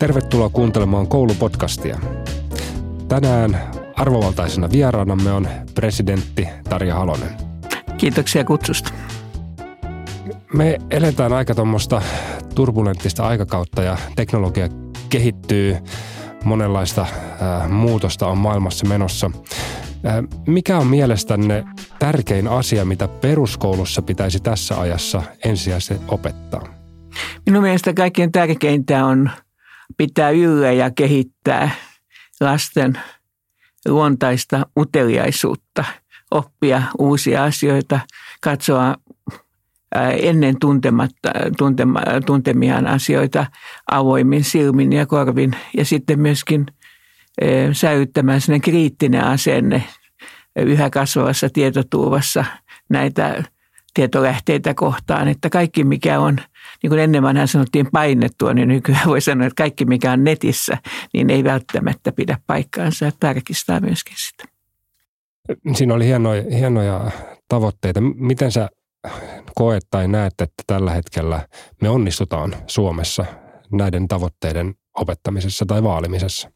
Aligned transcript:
Tervetuloa 0.00 0.48
kuuntelemaan 0.48 1.06
koulupodcastia. 1.06 1.98
Tänään 3.08 3.60
arvovaltaisena 3.96 4.70
vieraanamme 4.72 5.32
on 5.32 5.48
presidentti 5.74 6.48
Tarja 6.68 6.94
Halonen. 6.94 7.30
Kiitoksia 7.96 8.44
kutsusta. 8.44 8.92
Me 10.54 10.78
eletään 10.90 11.32
aika 11.32 11.54
tuommoista 11.54 12.02
turbulenttista 12.54 13.26
aikakautta 13.26 13.82
ja 13.82 13.96
teknologia 14.16 14.68
kehittyy. 15.08 15.76
Monenlaista 16.44 17.02
äh, 17.02 17.70
muutosta 17.70 18.26
on 18.26 18.38
maailmassa 18.38 18.86
menossa. 18.86 19.30
Äh, 20.06 20.14
mikä 20.46 20.78
on 20.78 20.86
mielestänne 20.86 21.64
tärkein 21.98 22.48
asia, 22.48 22.84
mitä 22.84 23.08
peruskoulussa 23.08 24.02
pitäisi 24.02 24.40
tässä 24.40 24.80
ajassa 24.80 25.22
ensisijaisesti 25.44 26.04
opettaa? 26.08 26.62
Minun 27.46 27.62
mielestä 27.62 27.94
kaikkein 27.94 28.32
tärkeintä 28.32 29.06
on 29.06 29.30
pitää 29.96 30.30
yllä 30.30 30.72
ja 30.72 30.90
kehittää 30.90 31.70
lasten 32.40 32.98
luontaista 33.88 34.66
uteliaisuutta, 34.78 35.84
oppia 36.30 36.82
uusia 36.98 37.44
asioita, 37.44 38.00
katsoa 38.40 38.96
ennen 40.22 40.58
tuntematta, 40.60 41.30
tuntema, 41.58 42.00
tuntemiaan 42.26 42.86
asioita 42.86 43.46
avoimin 43.90 44.44
silmin 44.44 44.92
ja 44.92 45.06
korvin. 45.06 45.56
Ja 45.76 45.84
sitten 45.84 46.20
myöskin 46.20 46.66
säilyttämään 47.72 48.40
sellainen 48.40 48.60
kriittinen 48.60 49.24
asenne 49.24 49.84
yhä 50.56 50.90
kasvavassa 50.90 51.48
tietotuuvassa 51.50 52.44
näitä 52.88 53.44
tietolähteitä 53.94 54.74
kohtaan, 54.74 55.28
että 55.28 55.50
kaikki 55.50 55.84
mikä 55.84 56.20
on, 56.20 56.38
niin 56.82 56.90
kuin 56.90 57.00
ennen 57.00 57.22
vanhaan 57.22 57.48
sanottiin 57.48 57.86
painettua, 57.92 58.54
niin 58.54 58.68
nykyään 58.68 59.06
voi 59.06 59.20
sanoa, 59.20 59.46
että 59.46 59.62
kaikki 59.62 59.84
mikä 59.84 60.12
on 60.12 60.24
netissä, 60.24 60.78
niin 61.12 61.30
ei 61.30 61.44
välttämättä 61.44 62.12
pidä 62.12 62.38
paikkaansa 62.46 63.04
ja 63.04 63.12
tarkistaa 63.20 63.80
myöskin 63.80 64.16
sitä. 64.18 64.44
Siinä 65.74 65.94
oli 65.94 66.06
hienoja, 66.06 66.44
hienoja 66.56 67.10
tavoitteita. 67.48 68.00
Miten 68.00 68.52
sä 68.52 68.68
koet 69.54 69.82
tai 69.90 70.08
näet, 70.08 70.40
että 70.40 70.62
tällä 70.66 70.90
hetkellä 70.90 71.48
me 71.82 71.88
onnistutaan 71.88 72.54
Suomessa 72.66 73.24
näiden 73.72 74.08
tavoitteiden 74.08 74.74
opettamisessa 74.94 75.66
tai 75.66 75.82
vaalimisessa? 75.82 76.50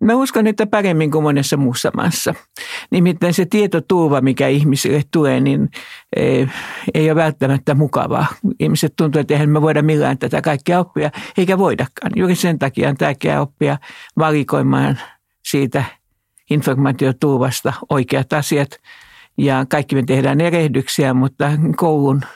Mä 0.00 0.14
uskon, 0.14 0.46
että 0.46 0.66
paremmin 0.66 1.10
kuin 1.10 1.22
monessa 1.22 1.56
muussa 1.56 1.90
maassa. 1.96 2.34
Nimittäin 2.90 3.34
se 3.34 3.46
tietoturva, 3.46 4.20
mikä 4.20 4.48
ihmisille 4.48 5.02
tulee, 5.10 5.40
niin 5.40 5.68
eh, 6.16 6.48
ei 6.94 7.10
ole 7.10 7.22
välttämättä 7.22 7.74
mukavaa. 7.74 8.26
Ihmiset 8.60 8.92
tuntuu, 8.96 9.20
että 9.20 9.34
eihän 9.34 9.48
me 9.48 9.62
voida 9.62 9.82
millään 9.82 10.18
tätä 10.18 10.42
kaikkea 10.42 10.80
oppia, 10.80 11.10
eikä 11.38 11.58
voidakaan. 11.58 12.12
Juuri 12.16 12.34
sen 12.34 12.58
takia 12.58 12.88
on 12.88 12.96
tärkeää 12.96 13.40
oppia 13.40 13.78
valikoimaan 14.18 14.98
siitä 15.44 15.84
informaatioturvasta 16.50 17.72
oikeat 17.88 18.32
asiat. 18.32 18.70
Ja 19.38 19.66
kaikki 19.68 19.94
me 19.94 20.02
tehdään 20.02 20.40
erehdyksiä, 20.40 21.14
mutta 21.14 21.50
koulun– 21.76 22.22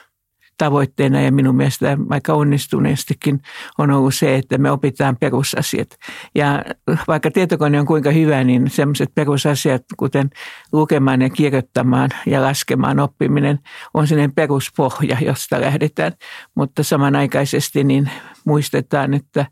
tavoitteena 0.59 1.21
ja 1.21 1.33
minun 1.33 1.57
mielestä 1.57 1.99
aika 2.11 2.35
onnistuneestikin 2.35 3.41
on 3.79 3.91
ollut 3.91 4.15
se, 4.15 4.35
että 4.35 4.59
me 4.59 4.71
opitaan 4.71 5.17
perusasiat. 5.17 5.89
Ja 6.35 6.65
vaikka 7.09 7.31
tietokone 7.31 7.81
on 7.81 7.87
kuinka 7.87 8.11
hyvä, 8.11 8.45
niin 8.45 8.71
sellaiset 8.71 9.15
perusasiat, 9.15 9.83
kuten 9.97 10.31
lukemaan 10.73 11.23
ja 11.23 11.31
kirjoittamaan 11.31 12.11
ja 12.27 12.43
laskemaan 12.43 13.01
oppiminen, 13.01 13.59
on 13.95 14.07
sellainen 14.07 14.35
peruspohja, 14.35 15.17
josta 15.21 15.61
lähdetään. 15.61 16.13
Mutta 16.55 16.83
samanaikaisesti 16.83 17.85
niin 17.85 18.11
muistetaan, 18.45 19.15
että 19.15 19.47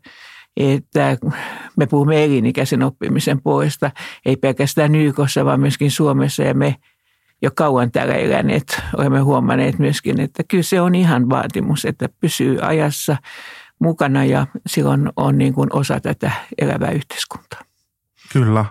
että 0.57 1.17
me 1.77 1.85
puhumme 1.85 2.23
elinikäisen 2.23 2.83
oppimisen 2.83 3.41
puolesta, 3.41 3.91
ei 4.25 4.35
pelkästään 4.35 4.95
YKssa, 4.95 5.45
vaan 5.45 5.59
myöskin 5.59 5.91
Suomessa 5.91 6.43
ja 6.43 6.53
me– 6.53 6.75
jo 7.43 7.51
kauan 7.55 7.91
täällä 7.91 8.13
eläneet 8.13 8.81
olemme 8.97 9.19
huomanneet 9.19 9.79
myöskin, 9.79 10.19
että 10.19 10.43
kyllä 10.43 10.63
se 10.63 10.81
on 10.81 10.95
ihan 10.95 11.29
vaatimus, 11.29 11.85
että 11.85 12.09
pysyy 12.19 12.57
ajassa 12.61 13.17
mukana 13.79 14.25
ja 14.25 14.47
silloin 14.67 15.09
on 15.15 15.37
niin 15.37 15.53
kuin 15.53 15.69
osa 15.73 15.99
tätä 15.99 16.31
elävää 16.57 16.91
yhteiskuntaa. 16.91 17.61
Kyllä. 18.33 18.65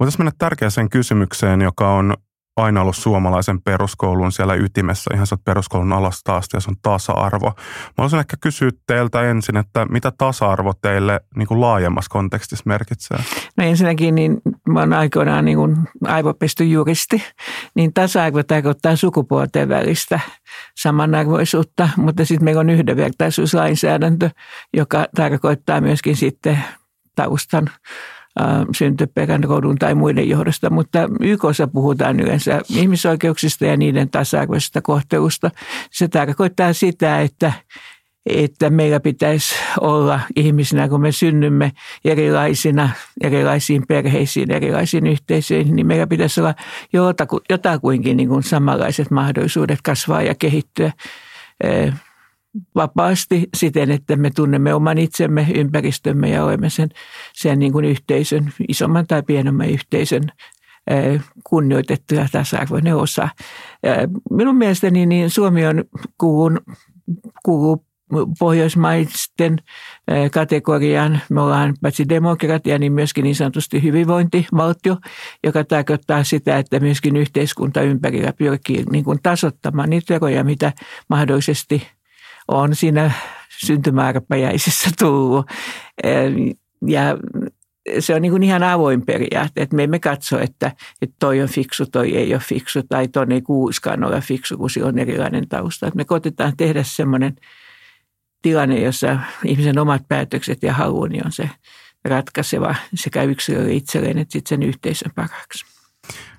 Voitaisiin 0.00 0.20
mennä 0.20 0.32
tärkeäseen 0.38 0.90
kysymykseen, 0.90 1.60
joka 1.60 1.92
on 1.92 2.14
aina 2.58 2.80
ollut 2.80 2.96
suomalaisen 2.96 3.62
peruskoulun 3.62 4.32
siellä 4.32 4.54
ytimessä, 4.54 5.10
ihan 5.14 5.26
sieltä 5.26 5.42
peruskoulun 5.44 5.92
alasta 5.92 6.36
asti, 6.36 6.56
ja 6.56 6.60
se 6.60 6.70
on 6.70 6.76
tasa-arvo. 6.82 7.46
Mä 7.56 7.94
haluaisin 7.98 8.18
ehkä 8.18 8.36
kysyä 8.40 8.70
teiltä 8.86 9.22
ensin, 9.22 9.56
että 9.56 9.86
mitä 9.90 10.12
tasa-arvo 10.18 10.72
teille 10.82 11.20
niin 11.36 11.48
kuin 11.48 11.60
laajemmassa 11.60 12.10
kontekstissa 12.10 12.62
merkitsee? 12.66 13.18
No 13.56 13.64
ensinnäkin, 13.64 14.14
niin 14.14 14.40
mä 14.68 14.80
oon 14.80 14.92
aikoinaan 14.92 15.44
niin 15.44 15.58
kuin 15.58 15.76
aivopesty 16.04 16.64
juristi, 16.64 17.22
niin 17.74 17.92
tasa-arvo 17.92 18.42
tarkoittaa 18.42 18.96
sukupuolten 18.96 19.68
välistä 19.68 20.20
samanarvoisuutta, 20.76 21.88
mutta 21.96 22.24
sitten 22.24 22.44
meillä 22.44 22.60
on 22.60 22.70
yhdenvertaisuuslainsäädäntö, 22.70 24.30
joka 24.76 25.06
tarkoittaa 25.14 25.80
myöskin 25.80 26.16
sitten 26.16 26.64
taustan 27.14 27.70
syntyperän, 28.76 29.44
rodun 29.44 29.76
tai 29.78 29.94
muiden 29.94 30.28
johdosta, 30.28 30.70
mutta 30.70 30.98
YKssa 31.20 31.68
puhutaan 31.68 32.20
yleensä 32.20 32.60
ihmisoikeuksista 32.70 33.66
ja 33.66 33.76
niiden 33.76 34.10
tasa-arvoisesta 34.10 34.82
kohtelusta. 34.82 35.50
Se 35.90 36.08
tarkoittaa 36.08 36.72
sitä, 36.72 37.20
että 37.20 37.52
että 38.26 38.70
meillä 38.70 39.00
pitäisi 39.00 39.54
olla 39.80 40.20
ihmisinä, 40.36 40.88
kun 40.88 41.00
me 41.00 41.12
synnymme 41.12 41.72
erilaisina, 42.04 42.90
erilaisiin 43.22 43.84
perheisiin, 43.88 44.50
erilaisiin 44.50 45.06
yhteisöihin, 45.06 45.76
niin 45.76 45.86
meillä 45.86 46.06
pitäisi 46.06 46.40
olla 46.40 46.54
jotakuinkin 47.50 48.16
niin 48.16 48.28
kuin 48.28 48.42
samanlaiset 48.42 49.10
mahdollisuudet 49.10 49.78
kasvaa 49.82 50.22
ja 50.22 50.34
kehittyä 50.34 50.92
vapaasti 52.74 53.48
siten, 53.56 53.90
että 53.90 54.16
me 54.16 54.30
tunnemme 54.30 54.74
oman 54.74 54.98
itsemme, 54.98 55.46
ympäristömme 55.54 56.28
ja 56.28 56.44
olemme 56.44 56.70
sen, 56.70 56.88
sen 57.34 57.58
niin 57.58 57.72
kuin 57.72 57.84
yhteisön, 57.84 58.52
isomman 58.68 59.06
tai 59.06 59.22
pienemmän 59.22 59.70
yhteisön 59.70 60.22
kunnioitettu 61.44 62.14
ja 62.14 62.28
tasa-arvoinen 62.32 62.96
osa. 62.96 63.28
Minun 64.30 64.56
mielestäni 64.56 65.06
niin 65.06 65.30
Suomi 65.30 65.66
on 65.66 65.84
kuuluu, 66.18 66.58
kuuluu 67.44 67.84
pohjoismaisten 68.38 69.58
kategoriaan. 70.32 71.20
Me 71.30 71.40
ollaan 71.40 71.74
paitsi 71.82 72.08
demokratia, 72.08 72.78
niin 72.78 72.92
myöskin 72.92 73.24
niin 73.24 73.34
sanotusti 73.34 73.82
hyvinvointivaltio, 73.82 74.96
joka 75.44 75.64
tarkoittaa 75.64 76.24
sitä, 76.24 76.58
että 76.58 76.80
myöskin 76.80 77.16
yhteiskunta 77.16 77.82
ympärillä 77.82 78.32
pyrkii 78.32 78.84
niin 78.92 79.04
kuin 79.04 79.18
tasottamaan 79.22 79.90
niitä 79.90 80.14
eroja, 80.14 80.44
mitä 80.44 80.72
mahdollisesti 81.08 81.86
on 82.48 82.74
siinä 82.74 83.10
syntymäärpäjäisissä 83.66 84.90
tullut. 84.98 85.46
Ja 86.86 87.02
se 87.98 88.14
on 88.14 88.22
niin 88.22 88.32
kuin 88.32 88.42
ihan 88.42 88.62
avoin 88.62 89.06
periaate, 89.06 89.62
että 89.62 89.76
me 89.76 89.84
emme 89.84 89.98
katso, 89.98 90.40
että, 90.40 90.72
että 91.02 91.16
toi 91.18 91.42
on 91.42 91.48
fiksu, 91.48 91.86
toi 91.86 92.16
ei 92.16 92.34
ole 92.34 92.42
fiksu 92.44 92.82
tai 92.88 93.08
toi 93.08 93.26
ei 93.30 93.42
kuuskaan 93.42 94.04
ole 94.04 94.20
fiksu, 94.20 94.56
kun 94.56 94.70
on 94.82 94.98
erilainen 94.98 95.48
tausta. 95.48 95.86
Että 95.86 95.96
me 95.96 96.04
koitetaan 96.04 96.56
tehdä 96.56 96.82
semmoinen 96.82 97.36
tilanne, 98.42 98.80
jossa 98.80 99.18
ihmisen 99.44 99.78
omat 99.78 100.02
päätökset 100.08 100.62
ja 100.62 100.72
halu 100.72 101.06
niin 101.06 101.26
on 101.26 101.32
se 101.32 101.50
ratkaiseva 102.04 102.74
sekä 102.94 103.22
yksilölle 103.22 103.72
itselleen 103.72 104.18
että 104.18 104.32
sitten 104.32 104.48
sen 104.48 104.68
yhteisön 104.68 105.12
paraksi. 105.14 105.64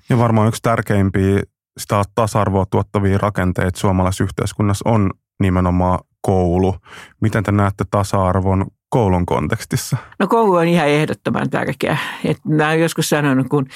Ja 0.08 0.18
varmaan 0.18 0.48
yksi 0.48 0.62
tärkeimpiä 0.62 1.42
sitä 1.78 2.02
tasa-arvoa 2.14 2.66
tuottavia 2.70 3.18
rakenteita 3.18 3.80
suomalaisessa 3.80 4.24
yhteiskunnassa 4.24 4.88
on 4.88 5.10
nimenomaan 5.40 5.98
koulu. 6.20 6.76
Miten 7.20 7.42
te 7.44 7.52
näette 7.52 7.84
tasa-arvon 7.90 8.66
koulun 8.88 9.26
kontekstissa? 9.26 9.96
No 10.18 10.28
koulu 10.28 10.54
on 10.54 10.68
ihan 10.68 10.88
ehdottoman 10.88 11.50
tärkeä. 11.50 11.98
Että 12.24 12.42
mä 12.48 12.66
olen 12.66 12.80
joskus 12.80 13.08
sanonut, 13.08 13.48
kun 13.48 13.66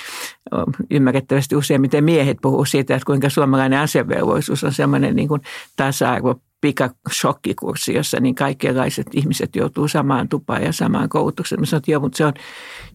ymmärrettävästi 0.91 1.57
useimmiten 1.57 2.05
miehet 2.05 2.37
puhuu 2.43 2.65
siitä, 2.65 2.95
että 2.95 3.07
kuinka 3.07 3.29
suomalainen 3.29 3.81
asevelvollisuus 3.81 4.65
on 4.65 4.73
sellainen 4.73 5.17
niin 5.17 5.29
kuin 5.29 5.41
tasa-arvo 5.77 6.35
pikashokkikurssi, 6.61 7.95
jossa 7.95 8.21
niin 8.21 8.35
kaikenlaiset 8.35 9.07
ihmiset 9.13 9.57
joutuu 9.57 9.89
samaan 9.89 10.29
tupaan 10.29 10.63
ja 10.63 10.73
samaan 10.73 11.09
koulutukseen. 11.09 11.61
Mä 11.61 11.67
sanoin, 11.67 11.81
että 11.81 11.91
joo, 11.91 12.01
mutta 12.01 12.17
se 12.17 12.27
on 12.27 12.33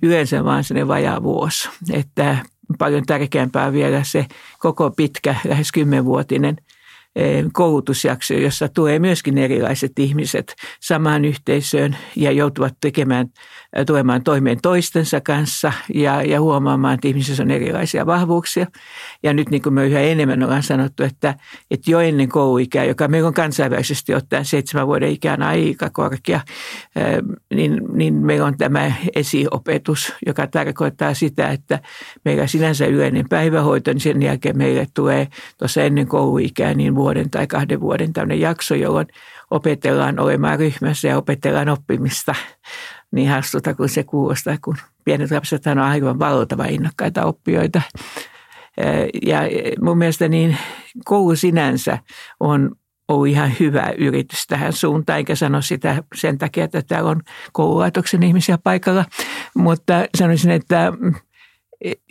yleensä 0.02 0.44
vain 0.44 0.64
sellainen 0.64 0.88
vajaa 0.88 1.24
vuosi. 1.24 1.70
Että 1.92 2.38
paljon 2.78 3.06
tärkeämpää 3.06 3.74
vielä 3.74 4.04
se 4.04 4.26
koko 4.60 4.92
pitkä, 4.92 5.36
lähes 5.46 5.72
kymmenvuotinen– 5.72 6.58
Eh, 7.16 7.46
koulutusjakso, 7.54 8.34
jossa 8.34 8.70
tulee 8.70 9.00
myöskin 9.00 9.38
erilaiset 9.38 10.00
ihmiset 10.00 10.56
samaan 10.82 11.26
yhteisöön 11.26 11.98
ja 12.16 12.32
joutuvat 12.32 12.74
tekemään, 12.82 13.28
tulemaan 13.86 14.24
toimeen 14.24 14.58
toistensa 14.62 15.22
kanssa 15.22 15.74
ja, 15.94 16.24
ja 16.24 16.42
huomaamaan, 16.42 16.94
että 16.94 17.08
ihmisissä 17.08 17.44
on 17.44 17.52
erilaisia 17.52 18.06
vahvuuksia. 18.06 18.68
Ja 19.24 19.34
nyt 19.34 19.50
niin 19.50 19.62
kuin 19.62 19.74
me 19.74 19.86
yhä 19.86 20.00
enemmän 20.00 20.44
ollaan 20.44 20.64
sanottu, 20.64 21.04
että, 21.04 21.36
että 21.72 21.92
jo 21.92 22.00
ennen 22.00 22.30
kouluikää, 22.30 22.86
joka 22.86 23.08
meillä 23.08 23.28
on 23.28 23.34
kansainvälisesti 23.34 24.16
ottaen 24.16 24.46
seitsemän 24.46 24.88
vuoden 24.88 25.12
ikään 25.12 25.42
aika 25.42 25.90
korkea, 25.90 26.42
niin, 27.54 27.82
niin 27.94 28.14
meillä 28.14 28.46
on 28.46 28.58
tämä 28.58 28.92
esiopetus, 29.16 30.14
joka 30.26 30.48
tarkoittaa 30.48 31.14
sitä, 31.14 31.48
että 31.48 31.80
meillä 32.26 32.48
sinänsä 32.48 32.86
yleinen 32.86 33.26
päivähoito, 33.30 33.92
niin 33.92 34.02
sen 34.02 34.22
jälkeen 34.22 34.58
meille 34.58 34.88
tulee 34.94 35.28
tuossa 35.58 35.82
ennen 35.82 36.08
kouluikää 36.08 36.74
niin 36.74 36.96
vuoden 36.96 37.30
tai 37.30 37.48
kahden 37.48 37.80
vuoden 37.80 38.14
tämmöinen 38.14 38.40
jakso, 38.40 38.76
jolloin 38.76 39.08
opetellaan 39.52 40.20
olemaan 40.20 40.60
ryhmässä 40.60 41.08
ja 41.08 41.18
opetellaan 41.18 41.70
oppimista. 41.70 42.36
Niin 43.12 43.30
hastuta 43.30 43.74
kuin 43.74 43.90
se 43.90 44.04
kuulostaa, 44.04 44.58
kun 44.62 44.78
pienet 45.06 45.32
lapset 45.32 45.68
on 45.68 45.80
aivan 45.80 46.20
valtava 46.20 46.66
innokkaita 46.66 47.26
oppijoita. 47.26 47.82
Ja 49.26 49.40
mun 49.82 49.98
mielestä 49.98 50.28
niin 50.28 50.58
koulu 51.06 51.36
sinänsä 51.36 51.98
on 52.40 52.72
ollut 53.08 53.28
ihan 53.28 53.52
hyvä 53.60 53.94
yritys 53.98 54.48
tähän 54.48 54.74
suuntaan, 54.74 55.18
eikä 55.18 55.36
sano 55.36 55.62
sitä 55.62 56.04
sen 56.16 56.38
takia, 56.38 56.64
että 56.64 56.82
täällä 56.82 57.10
on 57.10 57.22
koululaitoksen 57.52 58.24
ihmisiä 58.24 58.58
paikalla, 58.58 59.06
mutta 59.56 60.06
sanoisin, 60.18 60.52
että 60.52 60.94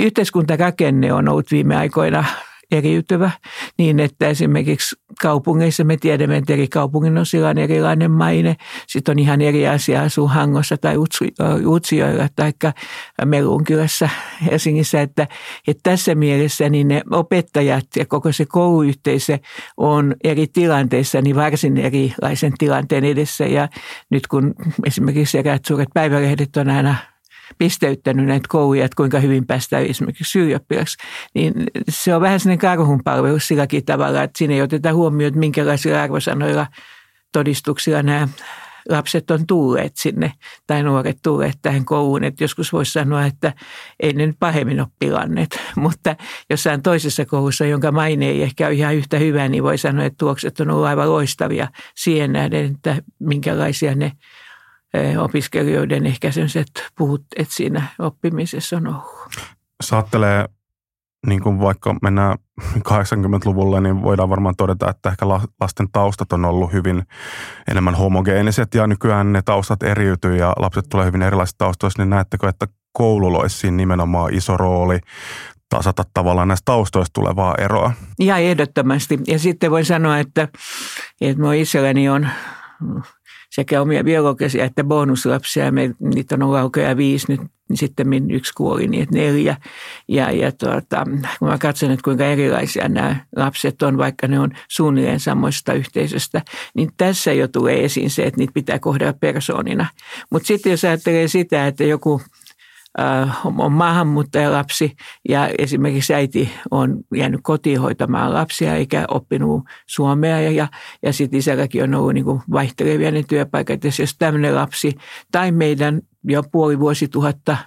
yhteiskuntarakenne 0.01 1.13
on 1.13 1.29
ollut 1.29 1.51
viime 1.51 1.77
aikoina 1.77 2.25
eriytyvä 2.73 3.31
niin, 3.79 4.01
että 4.01 4.29
esimerkiksi 4.29 4.97
kaupungeissa 5.23 5.85
me 5.85 5.97
tiedämme, 5.97 6.37
että 6.37 6.53
eri 6.53 6.69
kaupungin 6.69 7.19
osilla 7.19 7.49
on 7.49 7.59
erilainen 7.59 8.11
maine. 8.11 8.57
Sitten 8.87 9.13
on 9.13 9.19
ihan 9.19 9.41
eri 9.41 9.69
asia 9.69 10.03
asua 10.03 10.29
Hangossa 10.29 10.77
tai 10.77 10.95
Utsjoella 11.67 12.29
tai 12.37 12.53
Melunkylässä 13.25 14.11
Helsingissä. 14.45 15.03
Että, 15.03 15.29
että 15.69 15.91
tässä 15.91 16.15
mielessä 16.15 16.69
niin 16.69 16.89
ne 16.89 17.03
opettajat 17.11 17.87
ja 17.97 18.07
koko 18.07 18.33
se 18.33 18.47
kouluyhteisö 18.47 19.39
on 19.77 20.15
eri 20.25 20.47
tilanteissa 20.47 21.23
niin 21.23 21.37
varsin 21.37 21.77
erilaisen 21.77 22.53
tilanteen 22.59 23.05
edessä. 23.05 23.47
Ja 23.47 23.69
nyt 24.11 24.27
kun 24.27 24.55
esimerkiksi 24.87 25.39
eräät 25.39 25.65
suuret 25.65 25.89
päivälehdet 25.95 26.57
on 26.57 26.71
aina 26.71 26.97
pisteyttänyt 27.59 28.27
näitä 28.27 28.47
kouluja, 28.49 28.85
että 28.85 28.97
kuinka 28.97 29.21
hyvin 29.21 29.47
päästään 29.47 29.87
esimerkiksi 29.87 30.39
ylioppilaksi, 30.39 30.97
niin 31.35 31.55
se 31.89 32.15
on 32.15 32.21
vähän 32.21 32.41
sellainen 32.41 32.59
karhunpalvelus 32.59 33.49
silläkin 33.49 33.85
tavalla, 33.85 34.23
että 34.23 34.39
siinä 34.39 34.55
ei 34.55 34.63
oteta 34.63 34.93
huomioon, 34.93 35.29
että 35.29 35.41
minkälaisilla 35.41 36.03
arvosanoilla 36.03 36.67
todistuksilla 37.33 38.03
nämä 38.03 38.29
lapset 38.89 39.31
on 39.31 39.47
tulleet 39.47 39.97
sinne 39.97 40.33
tai 40.67 40.83
nuoret 40.83 41.19
tulleet 41.23 41.59
tähän 41.63 41.85
kouluun. 41.85 42.25
Että 42.25 42.45
joskus 42.45 42.73
voisi 42.73 42.93
sanoa, 42.93 43.27
että 43.27 43.53
ei 44.01 44.13
ne 44.13 44.27
nyt 44.27 44.37
pahemmin 44.41 44.81
ole 44.81 44.89
pilanneet, 44.99 45.61
mutta 45.77 46.17
jossain 46.51 46.83
toisessa 46.83 47.25
koulussa, 47.25 47.67
jonka 47.67 47.93
maine 47.93 48.29
ei 48.29 48.43
ehkä 48.43 48.67
ole 48.67 48.75
ihan 48.75 48.95
yhtä 48.95 49.19
hyvä, 49.19 49.49
niin 49.49 49.63
voi 49.63 49.79
sanoa, 49.79 50.05
että 50.05 50.19
tulokset 50.19 50.61
on 50.61 50.71
ollut 50.71 50.87
aivan 50.87 51.13
loistavia 51.13 51.69
siihen 51.97 52.33
nähden, 52.33 52.75
että 52.75 53.03
minkälaisia 53.19 53.95
ne 53.95 54.13
opiskelijoiden 55.19 56.07
ehkä 56.07 56.31
sellaiset 56.31 56.71
että 57.37 57.55
siinä 57.55 57.83
oppimisessa 57.99 58.77
on 58.77 58.87
ollut. 58.87 59.29
Saattelee, 59.83 60.49
niin 61.27 61.43
kuin 61.43 61.61
vaikka 61.61 61.97
mennään 62.03 62.39
80-luvulle, 62.79 63.81
niin 63.81 64.03
voidaan 64.03 64.31
varmaan 64.31 64.57
todeta, 64.57 64.91
että 64.91 65.11
ehkä 65.11 65.29
lasten 65.61 65.89
taustat 65.93 66.33
on 66.33 66.45
ollut 66.45 66.73
hyvin 66.73 67.03
enemmän 67.71 67.95
homogeeniset 67.95 68.75
ja 68.75 68.87
nykyään 68.87 69.33
ne 69.33 69.43
taustat 69.43 69.83
eriytyy 69.83 70.37
ja 70.37 70.53
lapset 70.57 70.85
tulee 70.91 71.07
hyvin 71.07 71.23
erilaisista 71.23 71.65
taustoista, 71.65 72.03
niin 72.03 72.11
näettekö, 72.11 72.49
että 72.49 72.67
koululla 72.93 73.39
olisi 73.39 73.59
siinä 73.59 73.77
nimenomaan 73.77 74.35
iso 74.35 74.57
rooli 74.57 74.99
tasata 75.69 76.05
tavallaan 76.15 76.49
näistä 76.49 76.65
taustoista 76.65 77.13
tulevaa 77.13 77.55
eroa? 77.59 77.93
Ja 78.19 78.37
ehdottomasti. 78.37 79.19
Ja 79.27 79.39
sitten 79.39 79.71
voin 79.71 79.85
sanoa, 79.85 80.19
että, 80.19 80.49
että 81.21 81.41
minun 81.41 81.55
itselläni 81.55 82.09
on 82.09 82.29
sekä 83.59 83.83
omia 83.83 84.05
biologisia 84.05 84.65
että 84.65 84.85
bonuslapsia. 84.85 85.73
Me, 85.73 85.95
niitä 86.01 86.35
on 86.35 86.43
ollut 86.43 86.59
alkoja 86.59 86.97
viisi 86.97 87.27
nyt, 87.29 87.41
niin 87.69 87.77
sitten 87.77 88.31
yksi 88.31 88.53
kuoli, 88.55 88.89
niin 88.89 89.03
että 89.03 89.15
neljä. 89.15 89.57
Ja, 90.09 90.31
ja 90.31 90.53
tuota, 90.53 91.05
kun 91.39 91.49
mä 91.49 91.59
katson, 91.59 91.91
että 91.91 92.05
kuinka 92.05 92.25
erilaisia 92.25 92.89
nämä 92.89 93.17
lapset 93.37 93.83
on, 93.83 93.99
vaikka 93.99 94.29
ne 94.29 94.41
on 94.41 94.51
suunnilleen 94.69 95.21
samoista 95.21 95.73
yhteisöstä, 95.73 96.43
niin 96.75 96.91
tässä 96.97 97.33
jo 97.33 97.49
tulee 97.49 97.85
esiin 97.85 98.11
se, 98.11 98.23
että 98.23 98.39
niitä 98.39 98.53
pitää 98.55 98.79
kohdella 98.79 99.13
persoonina. 99.13 99.87
Mutta 100.31 100.47
sitten 100.47 100.71
jos 100.71 100.85
ajattelee 100.85 101.29
sitä, 101.29 101.67
että 101.67 101.85
joku 101.85 102.21
on 103.59 103.73
maahanmuuttajalapsi 103.73 104.97
ja 105.29 105.49
esimerkiksi 105.59 106.15
äiti 106.15 106.51
on 106.71 107.01
jäänyt 107.15 107.41
kotiin 107.43 107.81
hoitamaan 107.81 108.35
lapsia 108.35 108.75
eikä 108.75 109.05
oppinut 109.09 109.65
suomea 109.87 110.41
ja, 110.41 110.51
ja, 110.51 110.69
ja 111.03 111.13
sitten 111.13 111.39
isälläkin 111.39 111.83
on 111.83 111.95
ollut 111.95 112.15
niin 112.15 112.25
vaihtelevia 112.53 113.11
ne 113.11 113.23
työpaikat. 113.23 113.85
Ja 113.85 113.91
jos 113.99 114.17
tämmöinen 114.19 114.55
lapsi 114.55 114.95
tai 115.33 115.53
meidän 115.53 116.01
jo 116.25 116.43
puoli 116.53 116.79
vuosituhatta– 116.81 117.57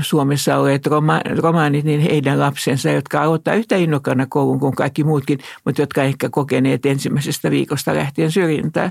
Suomessa 0.00 0.56
olleet 0.56 0.86
roma, 0.86 1.20
romaanit, 1.38 1.84
niin 1.84 2.00
heidän 2.00 2.40
lapsensa, 2.40 2.90
jotka 2.90 3.22
aloittaa 3.22 3.54
yhtä 3.54 3.76
innokkaana 3.76 4.26
koulun 4.26 4.60
kuin 4.60 4.74
kaikki 4.74 5.04
muutkin, 5.04 5.38
mutta 5.64 5.82
jotka 5.82 6.02
ehkä 6.02 6.28
kokeneet 6.30 6.86
ensimmäisestä 6.86 7.50
viikosta 7.50 7.94
lähtien 7.94 8.32
syrjintää, 8.32 8.90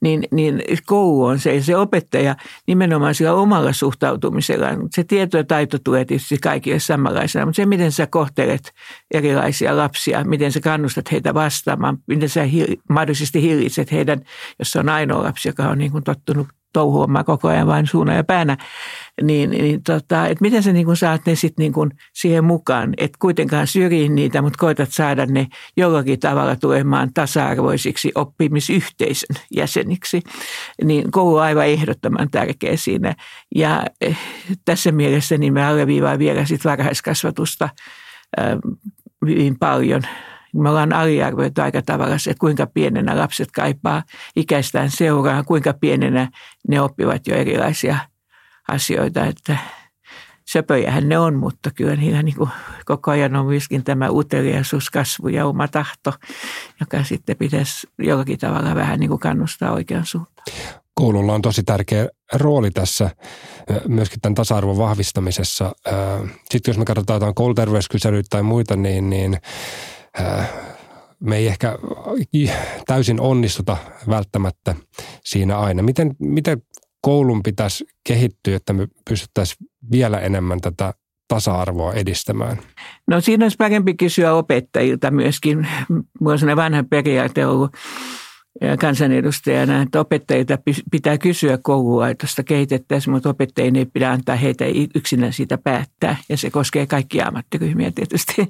niin, 0.00 0.24
niin 0.30 0.62
koulu 0.86 1.24
on 1.24 1.38
se, 1.38 1.62
se 1.62 1.76
opettaja 1.76 2.36
nimenomaan 2.66 3.14
sillä 3.14 3.34
omalla 3.34 3.72
suhtautumisellaan. 3.72 4.88
Se 4.90 5.04
tieto 5.04 5.36
ja 5.36 5.44
taito 5.44 5.78
tulee 5.84 6.04
tietysti 6.04 6.38
kaikille 6.38 6.78
samanlaisena, 6.78 7.46
mutta 7.46 7.56
se, 7.56 7.66
miten 7.66 7.92
sä 7.92 8.06
kohtelet 8.06 8.72
erilaisia 9.10 9.76
lapsia, 9.76 10.24
miten 10.24 10.52
sä 10.52 10.60
kannustat 10.60 11.12
heitä 11.12 11.34
vastaamaan, 11.34 11.98
miten 12.06 12.28
sä 12.28 12.42
mahdollisesti 12.88 13.42
hillitset 13.42 13.92
heidän, 13.92 14.20
jos 14.58 14.76
on 14.76 14.88
ainoa 14.88 15.22
lapsi, 15.22 15.48
joka 15.48 15.68
on 15.68 15.78
niin 15.78 15.92
kuin 15.92 16.04
tottunut 16.04 16.46
touhuamaan 16.72 17.24
koko 17.24 17.48
ajan 17.48 17.66
vain 17.66 17.86
suuna 17.86 18.14
ja 18.14 18.24
päänä, 18.24 18.56
niin, 19.22 19.50
niin 19.50 19.82
tota, 19.82 20.26
että 20.26 20.42
miten 20.42 20.62
sä 20.62 20.72
niin 20.72 20.96
saat 20.96 21.26
ne 21.26 21.34
sitten 21.34 21.62
niin 21.62 21.72
kuin 21.72 21.90
siihen 22.14 22.44
mukaan, 22.44 22.94
että 22.96 23.16
kuitenkaan 23.20 23.66
syrjii 23.66 24.08
niitä, 24.08 24.42
mutta 24.42 24.58
koetat 24.58 24.92
saada 24.92 25.26
ne 25.26 25.46
jollakin 25.76 26.20
tavalla 26.20 26.56
tulemaan 26.56 27.12
tasa-arvoisiksi 27.14 28.12
oppimisyhteisön 28.14 29.36
jäseniksi, 29.56 30.22
niin 30.84 31.10
koulu 31.10 31.36
on 31.36 31.42
aivan 31.42 31.66
ehdottoman 31.66 32.30
tärkeä 32.30 32.76
siinä. 32.76 33.14
Ja 33.54 33.84
eh, 34.00 34.18
tässä 34.64 34.92
mielessä 34.92 35.38
niin 35.38 35.52
me 35.52 35.66
alleviivaan 35.66 36.18
vielä 36.18 36.44
sitten 36.44 36.70
varhaiskasvatusta 36.70 37.68
hyvin 39.26 39.58
paljon– 39.58 40.02
me 40.62 40.68
ollaan 40.68 40.92
aliarvioitu 40.92 41.60
aika 41.60 41.82
tavalla 41.82 42.18
se, 42.18 42.30
että 42.30 42.40
kuinka 42.40 42.66
pienenä 42.66 43.18
lapset 43.18 43.50
kaipaa 43.52 44.02
ikäistään 44.36 44.90
seuraa, 44.90 45.44
kuinka 45.44 45.72
pienenä 45.72 46.30
ne 46.68 46.80
oppivat 46.80 47.26
jo 47.26 47.34
erilaisia 47.34 47.98
asioita. 48.68 49.26
Että 49.26 49.58
söpöjähän 50.48 51.08
ne 51.08 51.18
on, 51.18 51.34
mutta 51.34 51.70
kyllä 51.70 51.96
niillä 51.96 52.22
niin 52.22 52.36
kuin 52.36 52.50
koko 52.84 53.10
ajan 53.10 53.36
on 53.36 53.46
myöskin 53.46 53.84
tämä 53.84 54.10
uteliaisuus, 54.10 54.90
kasvu 54.90 55.28
ja 55.28 55.46
oma 55.46 55.68
tahto, 55.68 56.12
joka 56.80 57.04
sitten 57.04 57.36
pitäisi 57.36 57.86
jollakin 57.98 58.38
tavalla 58.38 58.74
vähän 58.74 59.00
niin 59.00 59.10
kuin 59.10 59.20
kannustaa 59.20 59.72
oikean 59.72 60.06
suuntaan. 60.06 60.46
Koululla 60.94 61.34
on 61.34 61.42
tosi 61.42 61.62
tärkeä 61.62 62.08
rooli 62.32 62.70
tässä 62.70 63.10
myöskin 63.88 64.20
tämän 64.20 64.34
tasa-arvon 64.34 64.78
vahvistamisessa. 64.78 65.72
Sitten 66.50 66.72
jos 66.72 66.78
me 66.78 66.84
katsotaan 66.84 67.16
jotain 67.16 67.34
kouluterveyskyselyitä 67.34 68.26
tai 68.30 68.42
muita, 68.42 68.76
niin, 68.76 69.10
niin 69.10 69.38
me 71.20 71.36
ei 71.36 71.46
ehkä 71.46 71.78
täysin 72.86 73.20
onnistuta 73.20 73.76
välttämättä 74.08 74.74
siinä 75.24 75.58
aina. 75.58 75.82
Miten, 75.82 76.16
miten 76.18 76.62
koulun 77.00 77.42
pitäisi 77.42 77.84
kehittyä, 78.08 78.56
että 78.56 78.72
me 78.72 78.88
pystyttäisiin 79.10 79.58
vielä 79.90 80.20
enemmän 80.20 80.60
tätä 80.60 80.94
tasa-arvoa 81.28 81.92
edistämään? 81.92 82.58
No 83.10 83.20
siinä 83.20 83.44
olisi 83.44 83.56
parempi 83.56 83.94
kysyä 83.94 84.34
opettajilta 84.34 85.10
myöskin. 85.10 85.68
Minulla 85.88 86.50
on 86.50 86.56
vanha 86.56 86.84
periaate 86.90 87.46
ollut 87.46 87.70
kansanedustajana, 88.80 89.82
että 89.82 90.00
opettajilta 90.00 90.58
pitää 90.90 91.18
kysyä 91.18 91.58
koululaitosta 91.62 92.42
kehitettäisiin, 92.42 93.14
mutta 93.14 93.28
opettajien 93.28 93.76
ei 93.76 93.86
pidä 93.86 94.10
antaa 94.10 94.36
heitä 94.36 94.64
yksinään 94.94 95.32
siitä 95.32 95.58
päättää. 95.58 96.16
Ja 96.28 96.36
se 96.36 96.50
koskee 96.50 96.86
kaikkia 96.86 97.26
ammattiryhmiä 97.26 97.92
tietysti. 97.94 98.34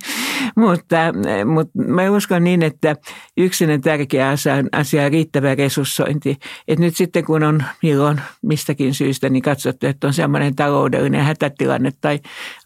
mutta, 0.57 0.97
mutta 1.45 1.79
mä 1.83 2.11
uskon 2.11 2.45
niin, 2.45 2.63
että 2.63 2.97
yksinen 3.37 3.81
tärkeä 3.81 4.29
asia 4.29 4.55
asia 4.73 5.09
riittävä 5.09 5.55
resurssointi. 5.55 6.37
Että 6.69 6.85
nyt 6.85 6.97
sitten 6.97 7.25
kun 7.25 7.43
on 7.43 7.63
milloin 7.83 8.21
mistäkin 8.43 8.95
syystä 8.95 9.29
niin 9.29 9.43
katsottu, 9.43 9.87
että 9.87 10.07
on 10.07 10.13
sellainen 10.13 10.57
taloudellinen 10.57 11.25
hätätilanne 11.25 11.93
tai 12.01 12.21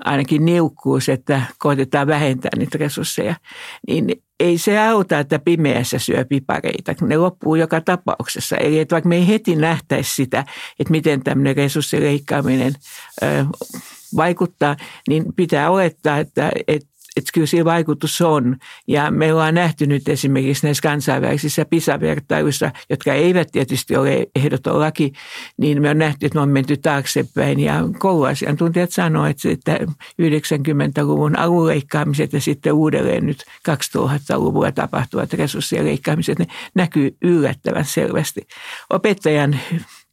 ainakin 0.04 0.44
niukkuus, 0.44 1.08
että 1.08 1.42
koitetaan 1.58 2.06
vähentää 2.06 2.50
niitä 2.56 2.78
resursseja, 2.78 3.34
niin 3.88 4.22
ei 4.40 4.58
se 4.58 4.78
auta, 4.78 5.18
että 5.18 5.38
pimeässä 5.38 5.98
syö 5.98 6.24
pipareita, 6.24 6.94
ne 7.00 7.16
loppuu 7.16 7.54
joka 7.54 7.80
tapauksessa. 7.80 8.56
Eli 8.56 8.78
että 8.78 8.94
vaikka 8.94 9.08
me 9.08 9.16
ei 9.16 9.28
heti 9.28 9.56
nähtäisi 9.56 10.14
sitä, 10.14 10.44
että 10.78 10.90
miten 10.90 11.22
tämmöinen 11.22 11.56
resurssileikkaaminen 11.56 12.74
vaikuttaa, 14.16 14.76
niin 15.08 15.24
pitää 15.36 15.70
olettaa, 15.70 16.18
että, 16.18 16.50
että 16.68 16.89
että 17.16 17.30
kyllä 17.34 17.46
siinä 17.46 17.64
vaikutus 17.64 18.20
on. 18.20 18.56
Ja 18.88 19.10
me 19.10 19.32
ollaan 19.32 19.54
nähty 19.54 19.86
nyt 19.86 20.08
esimerkiksi 20.08 20.66
näissä 20.66 20.82
kansainvälisissä 20.82 21.64
PISA-vertailuissa, 21.64 22.70
jotka 22.90 23.12
eivät 23.12 23.48
tietysti 23.52 23.96
ole 23.96 24.26
ehdoton 24.36 24.80
laki, 24.80 25.12
niin 25.56 25.82
me 25.82 25.90
on 25.90 25.98
nähty, 25.98 26.26
että 26.26 26.38
me 26.38 26.42
on 26.42 26.48
menty 26.48 26.76
taaksepäin. 26.76 27.60
Ja 27.60 27.80
kouluasiantuntijat 27.98 28.90
sanoivat, 28.90 29.36
että 29.44 29.78
90-luvun 30.22 31.38
aluleikkaamiset 31.38 32.32
ja 32.32 32.40
sitten 32.40 32.72
uudelleen 32.72 33.26
nyt 33.26 33.44
2000-luvulla 33.70 34.72
tapahtuvat 34.72 35.32
resurssien 35.32 35.84
leikkaamiset, 35.84 36.38
ne 36.38 36.46
näkyy 36.74 37.16
yllättävän 37.22 37.84
selvästi. 37.84 38.40
Opettajan 38.90 39.58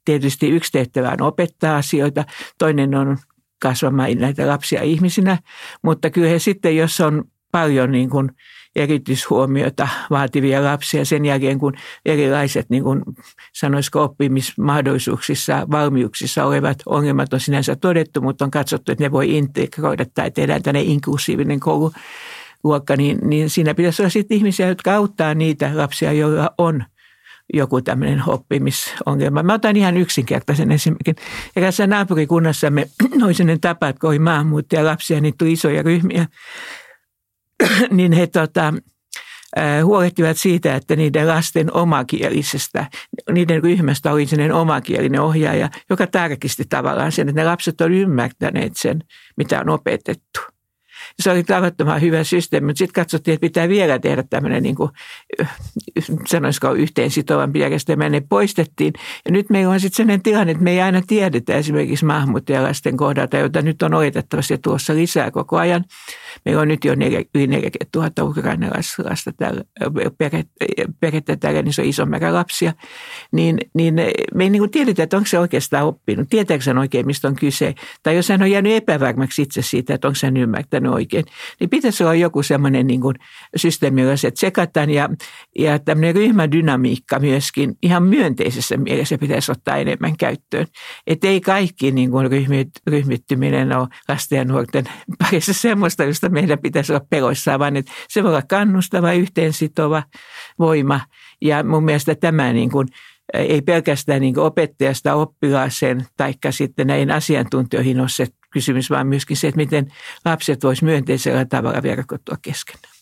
tietysti 0.06 0.50
yksi 0.50 0.72
tehtävä 0.72 1.10
on 1.10 1.22
opettaa 1.22 1.78
asioita, 1.78 2.26
toinen 2.58 2.96
on 2.96 3.18
kasvamaan 3.60 4.18
näitä 4.18 4.48
lapsia 4.48 4.82
ihmisinä, 4.82 5.38
mutta 5.84 6.10
kyllä 6.10 6.30
he 6.30 6.40
sitten, 6.40 6.78
jos 6.78 7.02
on 7.02 7.24
paljon 7.52 7.92
niin 7.92 8.10
kuin 8.10 8.32
erityishuomiota 8.76 9.88
vaativia 10.10 10.64
lapsia 10.64 11.06
sen 11.06 11.26
jälkeen, 11.26 11.60
kun 11.60 11.74
erilaiset, 12.06 12.70
niin 12.70 12.84
kuin 12.84 13.04
sanoisiko 13.54 14.04
oppimismahdollisuuksissa, 14.04 15.68
valmiuksissa 15.72 16.46
olevat 16.46 16.78
ongelmat 16.86 17.34
on 17.34 17.40
sinänsä 17.40 17.76
todettu, 17.76 18.22
mutta 18.22 18.46
on 18.46 18.52
katsottu, 18.52 18.92
että 18.92 19.04
ne 19.04 19.12
voi 19.12 19.38
integroida 19.38 20.06
tai 20.14 20.32
tehdään 20.32 20.64
tänne 20.64 20.82
inklusiivinen 20.82 21.60
koulu 21.60 21.92
luokka, 22.64 22.96
niin, 22.96 23.18
niin 23.24 23.50
siinä 23.50 23.74
pitäisi 23.74 24.02
olla 24.02 24.10
sitten 24.10 24.38
ihmisiä, 24.38 24.68
jotka 24.68 24.96
auttaa 24.96 25.34
niitä 25.34 25.72
lapsia, 25.74 26.12
joilla 26.12 26.54
on– 26.58 26.84
joku 27.54 27.82
tämmöinen 27.82 28.24
oppimisongelma. 28.28 29.44
Mä 29.44 29.54
otan 29.54 29.76
ihan 29.76 29.98
yksinkertaisen 29.98 30.72
esimerkin. 30.72 31.16
Erässä 31.56 31.88
naapurikunnassamme 31.88 32.90
oli 33.26 33.34
sellainen 33.34 33.62
tapa, 33.62 33.88
että 33.88 34.00
kun 34.00 34.10
oli 34.10 34.20
maahanmuuttajalapsia, 34.20 35.22
niin 35.22 35.34
tuli 35.38 35.52
isoja 35.52 35.84
ryhmiä, 35.84 36.26
niin 37.92 38.12
he 38.12 38.28
tota, 38.28 38.74
huolehtivat 39.84 40.38
siitä, 40.38 40.76
että 40.76 40.96
niiden 40.96 41.28
lasten 41.28 41.74
omakielisestä, 41.74 42.86
niiden 43.32 43.64
ryhmästä 43.64 44.12
oli 44.12 44.26
sellainen 44.26 44.56
omakielinen 44.56 45.22
ohjaaja, 45.22 45.70
joka 45.90 46.08
tarkisti 46.08 46.64
tavallaan 46.70 47.12
sen, 47.12 47.30
että 47.30 47.42
ne 47.42 47.46
lapset 47.46 47.82
on 47.82 47.94
ymmärtäneet 47.94 48.74
sen, 48.76 49.04
mitä 49.38 49.60
on 49.60 49.70
opetettu– 49.70 50.40
se 51.20 51.32
oli 51.32 51.44
tavattoman 51.44 52.02
hyvä 52.02 52.24
systeemi, 52.24 52.66
mutta 52.66 52.78
sitten 52.78 52.94
katsottiin, 52.94 53.34
että 53.34 53.42
pitää 53.42 53.70
vielä 53.70 54.00
tehdä 54.00 54.24
tämmöinen, 54.30 54.64
niin 54.64 54.76
kuin, 54.76 54.90
sanoisiko 56.28 56.74
yhteensitovanpi 56.74 57.60
järjestelmä, 57.60 58.04
ja 58.04 58.10
ne 58.10 58.22
poistettiin. 58.30 58.94
Ja 59.26 59.32
nyt 59.32 59.50
meillä 59.50 59.74
on 59.74 59.80
sitten 59.80 59.98
sellainen 59.98 60.22
tilanne, 60.22 60.52
että 60.52 60.64
me 60.64 60.72
ei 60.72 60.82
aina 60.82 61.02
tiedetä 61.08 61.54
esimerkiksi 61.54 62.06
maahanmuuttajalasten 62.06 62.98
kohdalta, 62.98 63.38
jota 63.38 63.62
nyt 63.62 63.84
on 63.84 63.94
oletettavasti 63.94 64.58
tuossa 64.58 64.96
lisää 64.96 65.32
koko 65.32 65.58
ajan. 65.58 65.86
Meillä 66.46 66.62
on 66.62 66.68
nyt 66.68 66.86
jo 66.86 66.94
yli 67.36 67.48
40 67.48 68.00
000 68.00 68.30
ukrainalaislasta 68.30 69.32
täällä, 69.38 69.62
perhettä 71.00 71.36
täällä, 71.36 71.62
niin 71.62 71.74
se 71.74 71.82
on 71.82 71.88
iso 71.88 72.06
määrä 72.06 72.34
lapsia. 72.34 72.74
Niin, 73.32 73.58
niin 73.74 73.94
me 74.36 74.44
ei 74.44 74.50
niin 74.50 74.62
kuin 74.62 74.72
tiedetä, 74.72 75.04
että 75.04 75.18
onko 75.18 75.28
se 75.28 75.40
oikeastaan 75.40 75.86
oppinut, 75.86 76.30
tietääkö 76.30 76.64
se 76.64 76.72
oikein, 76.72 77.06
mistä 77.06 77.28
on 77.28 77.36
kyse. 77.36 77.76
Tai 78.04 78.16
jos 78.16 78.30
hän 78.30 78.42
on 78.42 78.52
jäänyt 78.52 78.74
epävarmaksi 78.74 79.42
itse 79.42 79.62
siitä, 79.62 79.94
että 79.94 80.08
onko 80.08 80.18
hän 80.24 80.38
ymmärtänyt 80.38 80.92
oikein, 80.92 81.07
niin 81.60 81.70
pitäisi 81.70 82.04
olla 82.04 82.14
joku 82.14 82.44
semmoinen 82.44 82.88
niin 82.88 83.02
kuin 83.02 83.16
systeemi, 83.56 84.02
jolla 84.02 84.18
se 84.18 84.32
tsekataan 84.32 84.90
ja, 84.90 85.10
ja 85.60 85.80
tämmöinen 85.80 86.16
ryhmädynamiikka 86.16 87.20
myöskin 87.20 87.76
ihan 87.84 88.04
myönteisessä 88.04 88.78
mielessä 88.78 89.18
pitäisi 89.18 89.52
ottaa 89.52 89.78
enemmän 89.78 90.18
käyttöön. 90.18 90.68
Että 91.08 91.28
ei 91.28 91.42
kaikki 91.42 91.92
niin 91.92 92.12
kuin 92.12 92.30
ryhmittyminen 92.88 93.78
ole 93.78 93.88
lasten 94.10 94.38
ja 94.38 94.46
nuorten 94.46 94.86
parissa 95.24 95.54
semmoista, 95.54 96.04
josta 96.04 96.30
meidän 96.30 96.60
pitäisi 96.60 96.94
olla 96.94 97.06
peloissaan, 97.10 97.60
vaan 97.60 97.76
että 97.76 97.92
se 98.10 98.24
voi 98.24 98.30
olla 98.30 98.42
kannustava, 98.42 99.12
yhteensitova 99.12 100.04
voima. 100.60 101.00
Ja 101.42 101.64
mun 101.64 101.84
mielestä 101.84 102.16
tämä 102.16 102.54
niin 102.54 102.72
kuin, 102.72 102.88
ei 103.34 103.62
pelkästään 103.62 104.22
niin 104.22 104.40
opettajasta 104.40 105.16
oppilaaseen 105.16 106.06
tai 106.18 106.34
sitten 106.50 106.88
näihin 106.88 107.12
asiantuntijoihin 107.12 108.00
ole 108.00 108.10
se 108.10 108.28
kysymys, 108.58 108.90
vaan 108.90 109.08
myöskin 109.08 109.38
se, 109.38 109.48
että 109.48 109.58
miten 109.58 109.88
lapset 110.26 110.64
voisivat 110.64 110.90
myönteisellä 110.92 111.46
tavalla 111.46 111.84
verkottua 111.84 112.36
keskenään. 112.42 112.94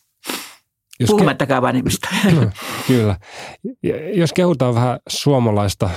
Jos 1.00 1.10
Puhumattakaan 1.10 1.60
ke- 1.60 1.62
vanhemmista. 1.62 2.10
No, 2.42 2.50
kyllä. 2.88 3.18
Jos 4.14 4.34
kehutaan 4.34 4.76
vähän 4.76 5.00
suomalaista 5.10 5.90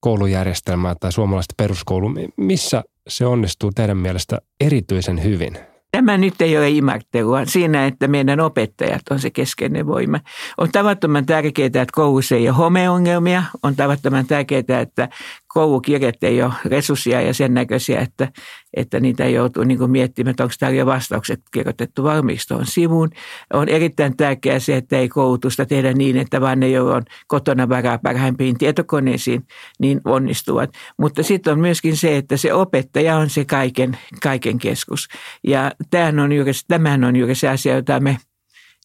koulujärjestelmää 0.00 0.94
tai 1.00 1.12
suomalaista 1.12 1.54
peruskoulua, 1.56 2.10
missä 2.36 2.84
se 3.08 3.26
onnistuu 3.26 3.72
teidän 3.72 3.96
mielestä 3.96 4.38
erityisen 4.60 5.24
hyvin? 5.24 5.58
Tämä 5.90 6.16
nyt 6.16 6.40
ei 6.40 6.56
ole 6.56 6.70
imartelua 6.70 7.44
siinä, 7.44 7.86
että 7.86 8.08
meidän 8.08 8.40
opettajat 8.40 9.02
on 9.10 9.20
se 9.20 9.30
keskeinen 9.30 9.86
voima. 9.86 10.20
On 10.58 10.72
tavattoman 10.72 11.26
tärkeää, 11.26 11.66
että 11.66 11.86
koulussa 11.92 12.34
ei 12.34 12.48
ole 12.48 12.56
homeongelmia. 12.56 13.42
On 13.62 13.76
tavattoman 13.76 14.26
tärkeää, 14.26 14.80
että 14.80 15.08
koulukirjat 15.54 16.22
ei 16.22 16.42
ole 16.42 16.52
resursseja 16.64 17.20
ja 17.20 17.34
sen 17.34 17.54
näköisiä, 17.54 18.00
että, 18.00 18.28
että 18.76 19.00
niitä 19.00 19.28
joutuu 19.28 19.64
niin 19.64 19.90
miettimään, 19.90 20.30
että 20.30 20.42
onko 20.42 20.54
täällä 20.58 20.78
jo 20.78 20.86
vastaukset 20.86 21.40
kirjoitettu 21.52 22.02
valmiiksi 22.02 22.48
tuohon 22.48 22.66
sivuun. 22.66 23.10
On 23.52 23.68
erittäin 23.68 24.16
tärkeää 24.16 24.58
se, 24.58 24.76
että 24.76 24.98
ei 24.98 25.08
koulutusta 25.08 25.66
tehdä 25.66 25.92
niin, 25.92 26.16
että 26.16 26.40
vain 26.40 26.60
ne, 26.60 26.68
joilla 26.68 26.96
on 26.96 27.02
kotona 27.26 27.68
varaa 27.68 27.98
parhaimpiin 27.98 28.58
tietokoneisiin, 28.58 29.46
niin 29.78 30.00
onnistuvat. 30.04 30.70
Mutta 30.98 31.22
sitten 31.22 31.52
on 31.52 31.60
myöskin 31.60 31.96
se, 31.96 32.16
että 32.16 32.36
se 32.36 32.52
opettaja 32.52 33.16
on 33.16 33.30
se 33.30 33.44
kaiken, 33.44 33.98
kaiken 34.22 34.58
keskus. 34.58 35.08
Ja 35.44 35.72
tämähän 35.90 36.18
on 36.18 36.32
juuri, 36.32 36.52
tämähän 36.68 37.04
on 37.04 37.16
juuri 37.16 37.34
se 37.34 37.48
asia, 37.48 37.74
jota 37.74 38.00
me 38.00 38.18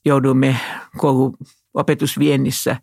joudumme 0.05 0.55
kouluopetusviennissä 0.97 2.75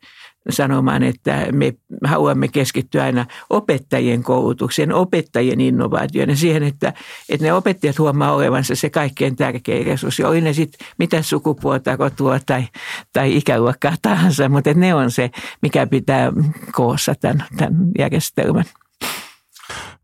sanomaan, 0.51 1.03
että 1.03 1.47
me 1.53 1.75
haluamme 2.05 2.49
keskittyä 2.49 3.05
aina 3.05 3.27
opettajien 3.51 4.23
koulutukseen, 4.23 4.95
opettajien 4.95 5.61
innovaatioon 5.61 6.29
ja 6.29 6.37
siihen, 6.37 6.63
että, 6.63 6.93
että 7.29 7.47
ne 7.47 7.53
opettajat 7.53 7.99
huomaa 7.99 8.33
olevansa 8.33 8.75
se 8.75 8.91
kaikkein 8.91 9.37
tärkein 9.37 9.87
resurssi. 9.87 10.25
Oli 10.25 10.41
ne 10.41 10.53
sitten 10.53 10.87
mitä 10.99 11.23
sukupuolta, 11.23 11.97
kotua 11.97 12.39
tai, 12.47 12.69
tai 13.13 13.37
ikäluokkaa 13.37 13.95
tahansa, 14.03 14.49
mutta 14.49 14.75
ne 14.75 14.95
on 14.95 15.11
se, 15.11 15.31
mikä 15.63 15.87
pitää 15.87 16.33
koossa 16.73 17.15
tämän, 17.21 17.45
tämän 17.57 17.75
järjestelmän. 17.99 18.65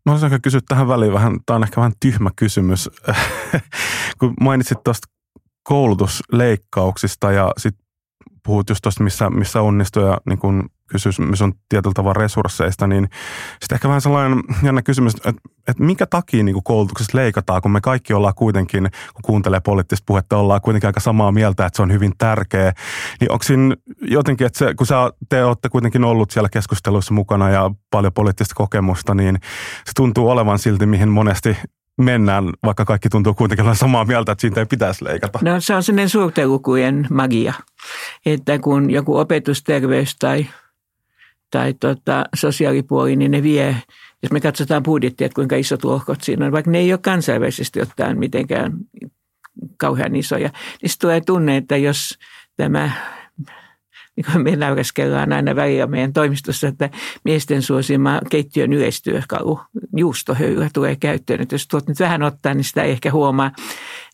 Mä 0.06 0.12
olisin 0.12 0.42
kysyä 0.42 0.61
tähän 0.68 0.88
väliin 0.88 1.12
vähän, 1.12 1.38
tämä 1.46 1.56
on 1.56 1.62
ehkä 1.62 1.76
vähän 1.76 1.92
tyhmä 2.00 2.30
kysymys, 2.37 2.90
kun 4.18 4.34
mainitsit 4.40 4.78
tuosta 4.84 5.08
koulutusleikkauksista 5.62 7.32
ja 7.32 7.52
sit 7.56 7.75
puhut 8.46 8.68
just 8.68 8.82
tuosta, 8.82 9.04
missä, 9.04 9.30
missä 9.30 9.61
onnistuu 9.61 10.02
ja 10.02 10.18
niin 10.26 10.38
kun 10.38 10.70
kysymys 10.92 11.42
on 11.42 11.52
tietyllä 11.68 11.94
tavalla 11.94 12.20
resursseista, 12.20 12.87
niin 12.87 13.08
sitten 13.61 13.76
ehkä 13.76 13.88
vähän 13.88 14.00
sellainen 14.00 14.42
jännä 14.62 14.82
kysymys, 14.82 15.14
että, 15.14 15.32
että 15.68 15.82
minkä 15.82 16.06
takia 16.06 16.42
niin 16.42 16.62
koulutuksesta 16.64 17.18
leikataan, 17.18 17.62
kun 17.62 17.70
me 17.70 17.80
kaikki 17.80 18.12
ollaan 18.12 18.34
kuitenkin, 18.34 18.90
kun 19.14 19.22
kuuntelee 19.22 19.61
poliittista 19.61 20.04
puhetta, 20.06 20.37
ollaan 20.37 20.61
kuitenkin 20.61 20.87
aika 20.87 21.00
samaa 21.00 21.32
mieltä, 21.32 21.66
että 21.66 21.76
se 21.76 21.82
on 21.82 21.92
hyvin 21.92 22.12
tärkeä. 22.18 22.72
Niin 23.20 23.32
onko 23.32 23.42
siinä 23.42 23.76
jotenkin, 24.00 24.46
että 24.46 24.58
se, 24.58 24.75
kun 24.75 24.87
sä, 24.87 24.96
te 25.28 25.44
olette 25.44 25.68
kuitenkin 25.68 26.04
ollut 26.04 26.30
siellä 26.30 26.49
keskusteluissa 26.49 27.14
mukana 27.14 27.50
ja 27.50 27.70
paljon 27.90 28.12
poliittista 28.12 28.54
kokemusta, 28.54 29.14
niin 29.14 29.38
se 29.84 29.92
tuntuu 29.96 30.30
olevan 30.30 30.58
silti, 30.58 30.87
mihin 30.87 31.08
monesti 31.08 31.56
mennään, 31.99 32.44
vaikka 32.64 32.84
kaikki 32.84 33.08
tuntuu 33.08 33.34
kuitenkin 33.34 33.64
olla 33.64 33.75
samaa 33.75 34.04
mieltä, 34.04 34.32
että 34.32 34.40
siitä 34.40 34.61
ei 34.61 34.66
pitäisi 34.66 35.04
leikata? 35.04 35.38
No 35.42 35.61
se 35.61 35.75
on 35.75 35.82
sellainen 35.82 36.08
suurten 36.08 36.49
lukujen 36.49 37.06
magia, 37.11 37.54
että 38.26 38.58
kun 38.58 38.90
joku 38.90 39.16
opetusterveys 39.16 40.16
tai, 40.16 40.46
tai 41.50 41.75
tota, 41.75 42.25
sosiaalipuoli, 42.37 43.16
niin 43.16 43.30
ne 43.30 43.42
vie, 43.42 43.76
jos 44.22 44.32
me 44.32 44.40
katsotaan 44.40 44.82
budjettia, 44.82 45.26
että 45.26 45.34
kuinka 45.34 45.56
isot 45.56 45.84
lohkot 45.84 46.20
siinä 46.20 46.46
on, 46.46 46.52
vaikka 46.52 46.70
ne 46.70 46.78
ei 46.78 46.92
ole 46.92 47.00
kansainvälisesti 47.02 47.80
ottaen 47.80 48.18
mitenkään 48.18 48.72
kauhean 49.76 50.16
isoja, 50.16 50.50
niin 50.82 50.90
tulee 51.00 51.20
tunne, 51.20 51.56
että 51.56 51.76
jos 51.76 52.18
tämä 52.56 52.90
niin 54.16 54.26
kuin 54.33 54.42
me 54.42 54.57
naureskellaan 54.57 55.33
aina 55.33 55.57
välillä 55.57 55.87
meidän 55.87 56.12
toimistossa, 56.12 56.69
että 56.69 56.90
miesten 57.25 57.62
suosima 57.62 58.21
keittiön 58.31 58.73
yleistyökalu, 58.73 59.61
juustohöylä 59.97 60.71
tulee 60.73 60.97
käyttöön. 60.97 61.40
Että 61.40 61.54
jos 61.54 61.69
tuot 61.69 61.88
nyt 61.88 62.00
vähän 62.00 62.23
ottaa, 62.23 62.54
niin 62.54 62.64
sitä 62.64 62.83
ei 62.83 62.92
ehkä 62.92 63.12
huomaa, 63.12 63.52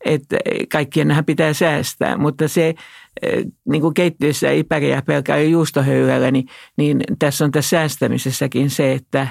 että 0.04 0.36
kaikkien 0.72 1.08
nähän 1.08 1.24
pitää 1.24 1.52
säästää. 1.52 2.16
Mutta 2.16 2.48
se 2.48 2.74
eh, 3.22 3.44
niin 3.68 3.82
kuin 3.82 3.94
keittiössä 3.94 4.50
ei 4.50 4.64
pärjää 4.64 5.02
pelkää 5.02 5.38
juustohöylällä, 5.38 6.30
niin, 6.30 6.46
niin 6.76 7.00
tässä 7.18 7.44
on 7.44 7.50
tässä 7.50 7.68
säästämisessäkin 7.70 8.70
se, 8.70 8.92
että, 8.92 9.28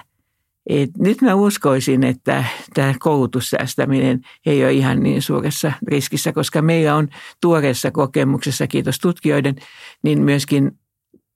Et 0.70 0.90
nyt 0.98 1.22
mä 1.22 1.36
uskoisin, 1.36 2.04
että 2.04 2.44
tämä 2.74 2.94
koulutussäästäminen 3.00 4.22
ei 4.46 4.64
ole 4.64 4.74
ihan 4.74 5.04
niin 5.04 5.22
suuressa 5.22 5.72
riskissä, 5.88 6.34
koska 6.34 6.62
meillä 6.62 6.96
on 6.96 7.08
tuoreessa 7.42 7.92
kokemuksessa, 7.92 8.68
kiitos 8.68 9.00
tutkijoiden, 9.00 9.56
niin 10.04 10.22
myöskin 10.22 10.72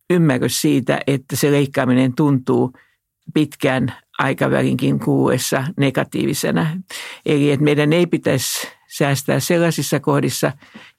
ymmärrys 0.09 0.61
siitä, 0.61 1.00
että 1.07 1.35
se 1.35 1.51
leikkaaminen 1.51 2.15
tuntuu 2.15 2.73
pitkään 3.33 3.93
aikavälinkin 4.19 5.00
kuuessa 5.00 5.63
negatiivisena. 5.77 6.67
Eli 7.25 7.51
että 7.51 7.63
meidän 7.63 7.93
ei 7.93 8.07
pitäisi 8.07 8.67
säästää 8.88 9.39
sellaisissa 9.39 10.00
kohdissa, 10.00 10.51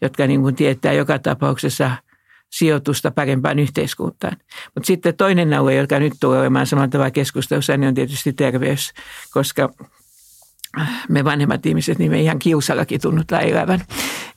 jotka 0.02 0.26
niin 0.26 0.42
kuin 0.42 0.54
tietää 0.54 0.92
joka 0.92 1.18
tapauksessa 1.18 1.90
sijoitusta 2.52 3.10
parempaan 3.10 3.58
yhteiskuntaan. 3.58 4.36
Mutta 4.74 4.86
sitten 4.86 5.16
toinen 5.16 5.54
alue, 5.54 5.74
joka 5.74 5.98
nyt 5.98 6.12
tulee 6.20 6.40
olemaan 6.40 6.66
samalla 6.66 6.88
tavalla 6.88 7.10
keskustelussa, 7.10 7.76
niin 7.76 7.88
on 7.88 7.94
tietysti 7.94 8.32
terveys, 8.32 8.92
koska 9.30 9.70
me 11.08 11.24
vanhemmat 11.24 11.66
ihmiset, 11.66 11.98
niin 11.98 12.10
me 12.10 12.20
ihan 12.20 12.38
kiusallakin 12.38 13.00
tunnutaan 13.00 13.42
elävän. 13.42 13.80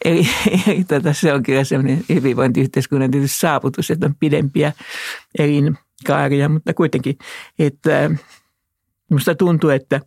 Eli, 0.05 0.27
eli 0.67 0.83
tota, 0.83 1.13
se 1.13 1.33
on 1.33 1.43
kyllä 1.43 1.63
sellainen 1.63 2.03
hyvinvointiyhteiskunnan 2.09 3.11
tietysti 3.11 3.39
saavutus, 3.39 3.91
että 3.91 4.05
on 4.05 4.15
pidempiä 4.19 4.73
elinkaaria, 5.39 6.49
mutta 6.49 6.73
kuitenkin, 6.73 7.17
että 7.59 8.11
minusta 9.09 9.35
tuntuu, 9.35 9.69
että 9.69 10.01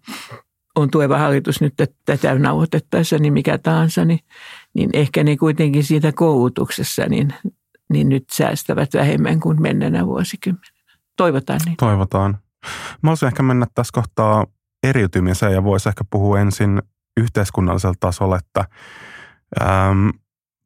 on 0.75 0.91
tuleva 0.91 1.19
hallitus 1.19 1.61
nyt 1.61 1.75
tätä 2.05 2.39
nauhoitettaessa, 2.39 3.19
niin 3.19 3.33
mikä 3.33 3.59
tahansa, 3.59 4.05
niin, 4.05 4.21
niin 4.75 4.91
ehkä 4.93 5.25
ne 5.25 5.37
kuitenkin 5.37 5.85
siitä 5.85 6.13
koulutuksessa 6.13 7.07
niin, 7.07 7.35
niin 7.89 8.09
nyt 8.09 8.25
säästävät 8.33 8.95
vähemmän 8.95 9.41
kuin 9.41 9.63
menneenä 9.63 10.07
vuosikymmenenä. 10.07 10.79
Toivotaan 11.17 11.61
niin. 11.65 11.77
Toivotaan. 11.77 12.39
Mä 13.03 13.11
olisin 13.11 13.27
ehkä 13.27 13.43
mennä 13.43 13.67
tässä 13.75 13.93
kohtaa 13.93 14.47
eriytymiseen 14.83 15.53
ja 15.53 15.65
voisi 15.65 15.89
ehkä 15.89 16.05
puhua 16.11 16.41
ensin 16.41 16.83
yhteiskunnallisella 17.17 17.95
tasolla, 18.01 18.39
että 18.39 18.65
ähm, 19.63 20.09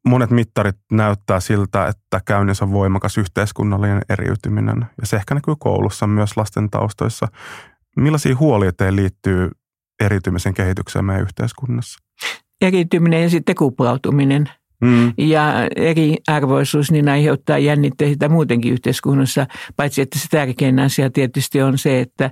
monet 0.07 0.29
mittarit 0.29 0.75
näyttää 0.91 1.39
siltä, 1.39 1.87
että 1.87 2.21
käynnissä 2.25 2.65
on 2.65 2.71
voimakas 2.71 3.17
yhteiskunnallinen 3.17 4.01
eriytyminen 4.09 4.85
ja 5.01 5.07
se 5.07 5.15
ehkä 5.15 5.35
näkyy 5.35 5.55
koulussa 5.59 6.07
myös 6.07 6.37
lasten 6.37 6.69
taustoissa. 6.69 7.27
Millaisia 7.97 8.35
huolia 8.35 8.71
teille 8.73 9.01
liittyy 9.01 9.51
eriytymisen 10.03 10.53
kehitykseen 10.53 11.05
meidän 11.05 11.23
yhteiskunnassa? 11.23 11.99
Eriytyminen 12.61 13.23
ja 13.23 13.29
sitten 13.29 13.55
kuplautuminen 13.55 14.49
mm. 14.83 15.13
ja 15.17 15.53
eriarvoisuus 15.75 16.91
niin 16.91 17.09
aiheuttaa 17.09 17.57
jännitteitä 17.57 18.29
muutenkin 18.29 18.73
yhteiskunnassa, 18.73 19.47
paitsi 19.75 20.01
että 20.01 20.19
se 20.19 20.27
tärkein 20.29 20.79
asia 20.79 21.09
tietysti 21.09 21.61
on 21.61 21.77
se, 21.77 21.99
että 21.99 22.31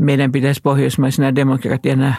meidän 0.00 0.32
pitäisi 0.32 0.60
pohjoismaisena 0.62 1.34
demokratiana 1.34 2.14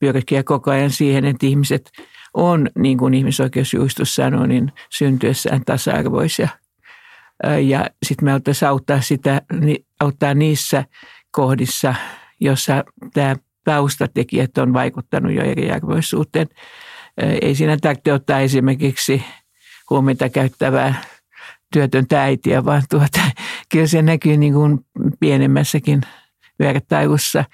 pyrkiä 0.00 0.42
koko 0.42 0.70
ajan 0.70 0.90
siihen, 0.90 1.24
että 1.24 1.46
ihmiset 1.46 1.90
on, 2.34 2.68
niin 2.78 2.98
kuin 2.98 3.14
ihmisoikeusjuistus 3.14 4.14
sanoo, 4.14 4.46
niin 4.46 4.72
syntyessään 4.90 5.64
tasa-arvoisia. 5.64 6.48
Ja 7.62 7.86
sitten 8.02 8.24
me 8.24 8.32
auttaisiin 8.32 8.68
auttaa, 8.68 9.00
sitä, 9.00 9.42
auttaa 10.00 10.34
niissä 10.34 10.84
kohdissa, 11.30 11.94
jossa 12.40 12.84
tämä 13.14 13.36
taustatekijät 13.64 14.58
on 14.58 14.72
vaikuttanut 14.72 15.32
jo 15.32 15.42
eriarvoisuuteen. 15.42 16.48
Ei 17.42 17.54
siinä 17.54 17.76
tarvitse 17.80 18.12
ottaa 18.12 18.40
esimerkiksi 18.40 19.22
huomiota 19.90 20.28
käyttävää 20.28 20.94
työtöntä 21.72 22.22
äitiä, 22.22 22.64
vaan 22.64 22.82
tuota, 22.90 23.20
kyllä 23.72 23.86
se 23.86 24.02
näkyy 24.02 24.36
niin 24.36 24.52
kuin 24.52 24.78
pienemmässäkin 25.20 26.00
vertailussa. 26.58 27.44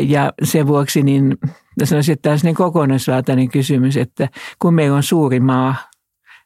Ja 0.00 0.32
sen 0.42 0.66
vuoksi 0.66 1.02
niin 1.02 1.36
sanoisin, 1.84 2.12
että 2.12 2.36
tämä 2.38 2.50
on 2.50 2.54
kokonaisvaltainen 2.54 3.50
kysymys, 3.50 3.96
että 3.96 4.28
kun 4.58 4.74
meillä 4.74 4.96
on 4.96 5.02
suuri 5.02 5.40
maa 5.40 5.74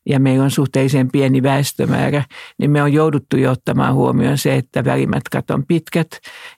ja 0.06 0.20
meillä 0.20 0.44
on 0.44 0.50
suhteellisen 0.50 1.10
pieni 1.10 1.42
väestömäärä, 1.42 2.24
niin 2.58 2.70
me 2.70 2.82
on 2.82 2.92
jouduttu 2.92 3.36
jo 3.36 3.50
ottamaan 3.50 3.94
huomioon 3.94 4.38
se, 4.38 4.54
että 4.54 4.84
välimatkat 4.84 5.50
on 5.50 5.66
pitkät 5.66 6.08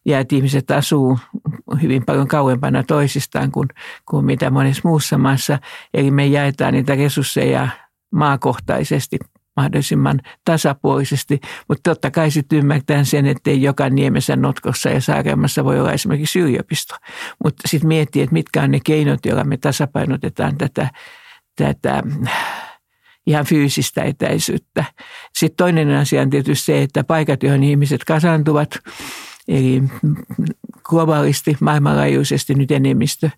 ja 0.04 0.20
että 0.20 0.34
ihmiset 0.34 0.70
asuu 0.70 1.18
hyvin 1.82 2.04
paljon 2.04 2.28
kauempana 2.28 2.82
toisistaan 2.82 3.52
kuin, 3.52 3.68
kuin 4.08 4.24
mitä 4.24 4.50
monessa 4.50 4.88
muussa 4.88 5.18
maassa. 5.18 5.58
Eli 5.94 6.10
me 6.10 6.26
jaetaan 6.26 6.74
niitä 6.74 6.94
resursseja 6.94 7.68
maakohtaisesti 8.10 9.18
mahdollisimman 9.56 10.20
tasapuolisesti, 10.44 11.40
mutta 11.68 11.90
totta 11.90 12.10
kai 12.10 12.30
sitten 12.30 12.58
ymmärtää 12.58 13.04
sen, 13.04 13.26
että 13.26 13.50
ei 13.50 13.62
joka 13.62 13.90
niemessä, 13.90 14.36
notkossa 14.36 14.88
ja 14.88 15.00
saaremmassa 15.00 15.64
voi 15.64 15.80
olla 15.80 15.92
esimerkiksi 15.92 16.40
yliopisto. 16.40 16.94
Mutta 17.44 17.68
sitten 17.68 17.88
miettii, 17.88 18.22
että 18.22 18.32
mitkä 18.32 18.62
on 18.62 18.70
ne 18.70 18.80
keinot, 18.84 19.26
joilla 19.26 19.44
me 19.44 19.56
tasapainotetaan 19.56 20.58
tätä, 20.58 20.90
tätä 21.56 22.02
ihan 23.26 23.44
fyysistä 23.44 24.02
etäisyyttä. 24.02 24.84
Sitten 25.34 25.56
toinen 25.56 25.90
asia 25.90 26.22
on 26.22 26.30
tietysti 26.30 26.64
se, 26.64 26.82
että 26.82 27.04
paikat, 27.04 27.42
joihin 27.42 27.62
ihmiset 27.62 28.04
kasantuvat, 28.04 28.78
eli 29.48 29.82
globaalisti, 30.84 31.56
maailmanlaajuisesti 31.60 32.54
nyt 32.54 32.70
enemmistö 32.70 33.30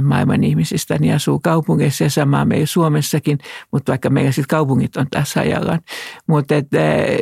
maailman 0.00 0.44
ihmisistä 0.44 0.98
niin 0.98 1.14
asuu 1.14 1.40
kaupungeissa 1.42 2.04
ja 2.04 2.10
samaa 2.10 2.44
meillä 2.44 2.66
Suomessakin, 2.66 3.38
mutta 3.72 3.92
vaikka 3.92 4.10
meillä 4.10 4.32
sitten 4.32 4.56
kaupungit 4.56 4.96
on 4.96 5.06
tässä 5.10 5.40
ajallaan. 5.40 5.80
Mutta 6.26 6.56
että 6.56 6.78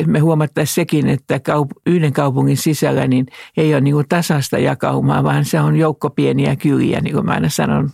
me 0.07 0.19
huomattaisiin 0.19 0.75
sekin, 0.75 1.09
että 1.09 1.37
kaup- 1.37 1.81
yhden 1.87 2.13
kaupungin 2.13 2.57
sisällä 2.57 3.07
niin 3.07 3.27
ei 3.57 3.75
ole 3.75 3.81
niin 3.81 3.95
kuin 3.95 4.09
tasasta 4.09 4.59
jakaumaa, 4.59 5.25
vaan 5.25 5.45
se 5.45 5.61
on 5.61 5.77
joukko 5.77 6.11
pieniä 6.11 6.57
kyliä, 6.57 7.01
niin 7.01 7.15
kuin 7.15 7.27
mä 7.27 7.33
aina 7.33 7.49
sanon 7.49 7.91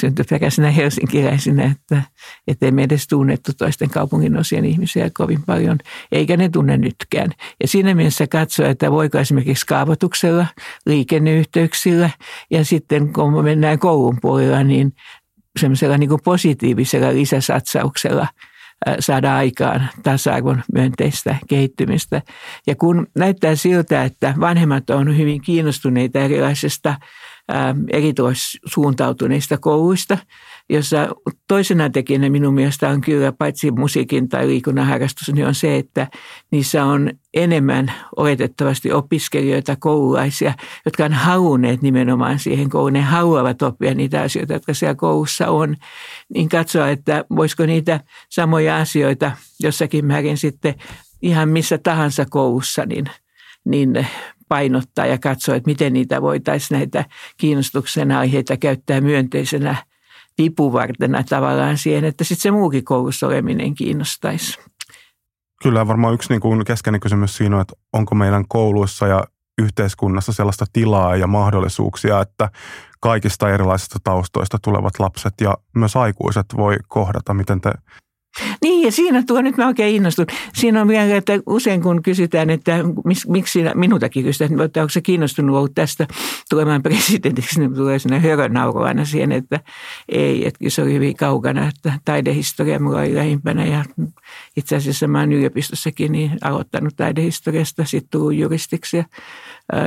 syntyperäisenä 0.00 0.70
helsinkiläisenä, 0.70 1.74
että 2.48 2.66
ei 2.66 2.72
me 2.72 2.82
edes 2.82 3.06
tunnettu 3.06 3.52
toisten 3.58 3.90
kaupungin 3.90 4.36
osien 4.36 4.64
ihmisiä 4.64 5.10
kovin 5.14 5.42
paljon, 5.46 5.78
eikä 6.12 6.36
ne 6.36 6.48
tunne 6.48 6.76
nytkään. 6.76 7.30
Ja 7.62 7.68
siinä 7.68 7.94
mielessä 7.94 8.26
katsoa, 8.26 8.68
että 8.68 8.90
voiko 8.90 9.18
esimerkiksi 9.18 9.66
kaavoituksella, 9.66 10.46
liikenneyhteyksillä 10.86 12.10
ja 12.50 12.64
sitten 12.64 13.12
kun 13.12 13.44
mennään 13.44 13.78
kouluun, 13.78 14.03
koulun 14.04 14.18
puolella, 14.22 14.62
niin 14.64 14.92
semmoisella 15.60 15.98
niin 15.98 16.10
positiivisella 16.24 17.12
lisäsatsauksella 17.12 18.26
saada 19.00 19.36
aikaan 19.36 19.88
tasa-arvon 20.02 20.62
myönteistä 20.72 21.36
kehittymistä. 21.48 22.22
Ja 22.66 22.76
kun 22.76 23.06
näyttää 23.18 23.54
siltä, 23.54 24.04
että 24.04 24.34
vanhemmat 24.40 24.90
on 24.90 25.18
hyvin 25.18 25.40
kiinnostuneita 25.40 26.18
erilaisista 26.18 26.94
erikoissuuntautuneista 27.92 29.58
kouluista, 29.58 30.18
jossa 30.70 31.08
toisena 31.48 31.90
tekijänä 31.90 32.30
minun 32.30 32.54
mielestä 32.54 32.88
on 32.88 33.00
kyllä 33.00 33.32
paitsi 33.32 33.70
musiikin 33.70 34.28
tai 34.28 34.46
liikunnan 34.46 34.86
harrastus, 34.86 35.34
niin 35.34 35.46
on 35.46 35.54
se, 35.54 35.76
että 35.76 36.06
niissä 36.50 36.84
on 36.84 37.10
enemmän 37.34 37.92
oletettavasti 38.16 38.92
opiskelijoita, 38.92 39.76
koululaisia, 39.76 40.54
jotka 40.84 41.04
on 41.04 41.12
halunneet 41.12 41.82
nimenomaan 41.82 42.38
siihen 42.38 42.70
kouluun. 42.70 42.92
Ne 42.92 43.02
haluavat 43.02 43.62
oppia 43.62 43.94
niitä 43.94 44.22
asioita, 44.22 44.52
jotka 44.52 44.74
siellä 44.74 44.94
koulussa 44.94 45.48
on. 45.48 45.76
Niin 46.34 46.48
katsoa, 46.48 46.88
että 46.88 47.24
voisiko 47.36 47.66
niitä 47.66 48.00
samoja 48.28 48.76
asioita 48.76 49.32
jossakin 49.60 50.04
määrin 50.04 50.38
sitten 50.38 50.74
ihan 51.22 51.48
missä 51.48 51.78
tahansa 51.78 52.26
koulussa, 52.30 52.86
niin, 52.86 53.04
niin 53.64 54.06
painottaa 54.48 55.06
ja 55.06 55.18
katsoa, 55.18 55.54
että 55.54 55.70
miten 55.70 55.92
niitä 55.92 56.22
voitaisiin 56.22 56.78
näitä 56.78 57.04
kiinnostuksen 57.36 58.12
aiheita 58.12 58.56
käyttää 58.56 59.00
myönteisenä 59.00 59.76
vipuvartena 60.38 61.24
tavallaan 61.24 61.78
siihen, 61.78 62.04
että 62.04 62.24
sitten 62.24 62.42
se 62.42 62.50
muukin 62.50 62.84
koulussa 62.84 63.26
oleminen 63.26 63.74
kiinnostaisi. 63.74 64.58
Kyllä 65.62 65.86
varmaan 65.86 66.14
yksi 66.14 66.28
niin 66.28 66.40
kuin 66.40 66.64
keskeinen 66.64 67.00
kysymys 67.00 67.36
siinä 67.36 67.56
on, 67.56 67.62
että 67.62 67.74
onko 67.92 68.14
meidän 68.14 68.44
kouluissa 68.48 69.06
ja 69.06 69.24
yhteiskunnassa 69.62 70.32
sellaista 70.32 70.64
tilaa 70.72 71.16
ja 71.16 71.26
mahdollisuuksia, 71.26 72.20
että 72.20 72.50
kaikista 73.00 73.50
erilaisista 73.50 73.98
taustoista 74.04 74.58
tulevat 74.62 74.98
lapset 74.98 75.34
ja 75.40 75.58
myös 75.74 75.96
aikuiset 75.96 76.46
voi 76.56 76.76
kohdata, 76.88 77.34
miten 77.34 77.60
te 77.60 77.72
niin, 78.64 78.84
ja 78.84 78.92
siinä 78.92 79.22
tuo 79.26 79.42
nyt 79.42 79.56
mä 79.56 79.66
oikein 79.66 79.96
innostun. 79.96 80.26
Siinä 80.54 80.80
on 80.80 80.88
vielä, 80.88 81.16
että 81.16 81.32
usein 81.46 81.82
kun 81.82 82.02
kysytään, 82.02 82.50
että 82.50 82.78
miksi 83.28 83.52
sinä, 83.52 83.72
minutakin 83.74 84.24
kysytään, 84.24 84.60
että 84.60 84.80
onko 84.80 84.90
se 84.90 85.00
kiinnostunut 85.00 85.56
ollut 85.56 85.74
tästä 85.74 86.06
tulemaan 86.50 86.82
presidentiksi, 86.82 87.60
niin 87.60 87.74
tulee 87.74 87.98
sinne 87.98 88.20
hörönauru 88.20 88.80
aina 88.80 89.04
siihen, 89.04 89.32
että 89.32 89.60
ei, 90.08 90.46
että 90.46 90.64
se 90.68 90.82
oli 90.82 90.92
hyvin 90.92 91.16
kaukana, 91.16 91.68
että 91.68 91.92
taidehistoria 92.04 92.80
mulla 92.80 92.98
oli 92.98 93.14
lähimpänä 93.14 93.64
ja 93.64 93.84
itse 94.56 94.76
asiassa 94.76 95.08
mä 95.08 95.20
oon 95.20 95.32
yliopistossakin 95.32 96.12
niin 96.12 96.30
aloittanut 96.42 96.96
taidehistoriasta, 96.96 97.84
sitten 97.84 98.10
tullut 98.10 98.34
juristiksi 98.34 98.96
ja 98.96 99.04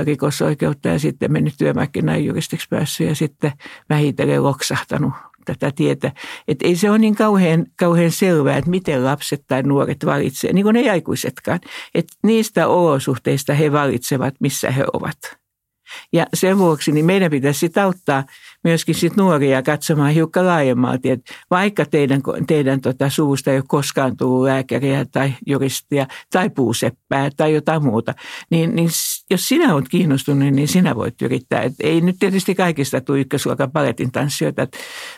rikosoikeutta 0.03 0.87
ja 0.87 0.99
sitten 0.99 1.31
mennyt 1.31 1.53
työmarkkinaan 1.57 2.25
juristiksi 2.25 2.67
päässyt 2.69 3.07
ja 3.07 3.15
sitten 3.15 3.51
vähitellen 3.89 4.43
loksahtanut 4.43 5.13
tätä 5.47 5.71
tietä. 5.75 6.11
Että 6.47 6.67
ei 6.67 6.75
se 6.75 6.89
ole 6.89 6.97
niin 6.97 7.15
kauhean, 7.15 7.65
kauhean 7.75 8.11
selvää, 8.11 8.57
että 8.57 8.69
miten 8.69 9.05
lapset 9.05 9.43
tai 9.47 9.63
nuoret 9.63 10.05
valitsevat, 10.05 10.53
niin 10.55 10.63
kuin 10.63 10.73
ne 10.73 10.89
aikuisetkaan. 10.91 11.59
Että 11.95 12.13
niistä 12.23 12.67
olosuhteista 12.67 13.53
he 13.53 13.71
valitsevat, 13.71 14.33
missä 14.39 14.71
he 14.71 14.83
ovat. 14.93 15.17
Ja 16.13 16.25
sen 16.33 16.57
vuoksi 16.57 16.91
niin 16.91 17.05
meidän 17.05 17.31
pitäisi 17.31 17.71
auttaa 17.83 18.23
myöskin 18.67 18.95
sit 18.95 19.15
nuoria 19.15 19.63
katsomaan 19.63 20.11
hiukan 20.11 20.45
laajemmalti, 20.45 21.09
että 21.09 21.33
vaikka 21.51 21.85
teidän, 21.85 22.21
teidän 22.47 22.81
tota 22.81 23.09
suusta 23.09 23.51
ei 23.51 23.57
ole 23.57 23.63
koskaan 23.67 24.17
tullut 24.17 24.45
lääkäriä 24.45 25.05
tai 25.11 25.33
juristia 25.45 26.07
tai 26.31 26.49
puuseppää 26.49 27.29
tai 27.37 27.53
jotain 27.53 27.83
muuta, 27.83 28.13
niin, 28.49 28.75
niin 28.75 28.89
jos 29.29 29.47
sinä 29.47 29.75
olet 29.75 29.89
kiinnostunut, 29.89 30.53
niin 30.53 30.67
sinä 30.67 30.95
voit 30.95 31.21
yrittää. 31.21 31.61
Et 31.61 31.73
ei 31.79 32.01
nyt 32.01 32.15
tietysti 32.19 32.55
kaikista 32.55 33.01
tule 33.01 33.19
ykkösluokan 33.19 33.71
paletin 33.71 34.11
tanssijoita. 34.11 34.61
Et 34.61 34.77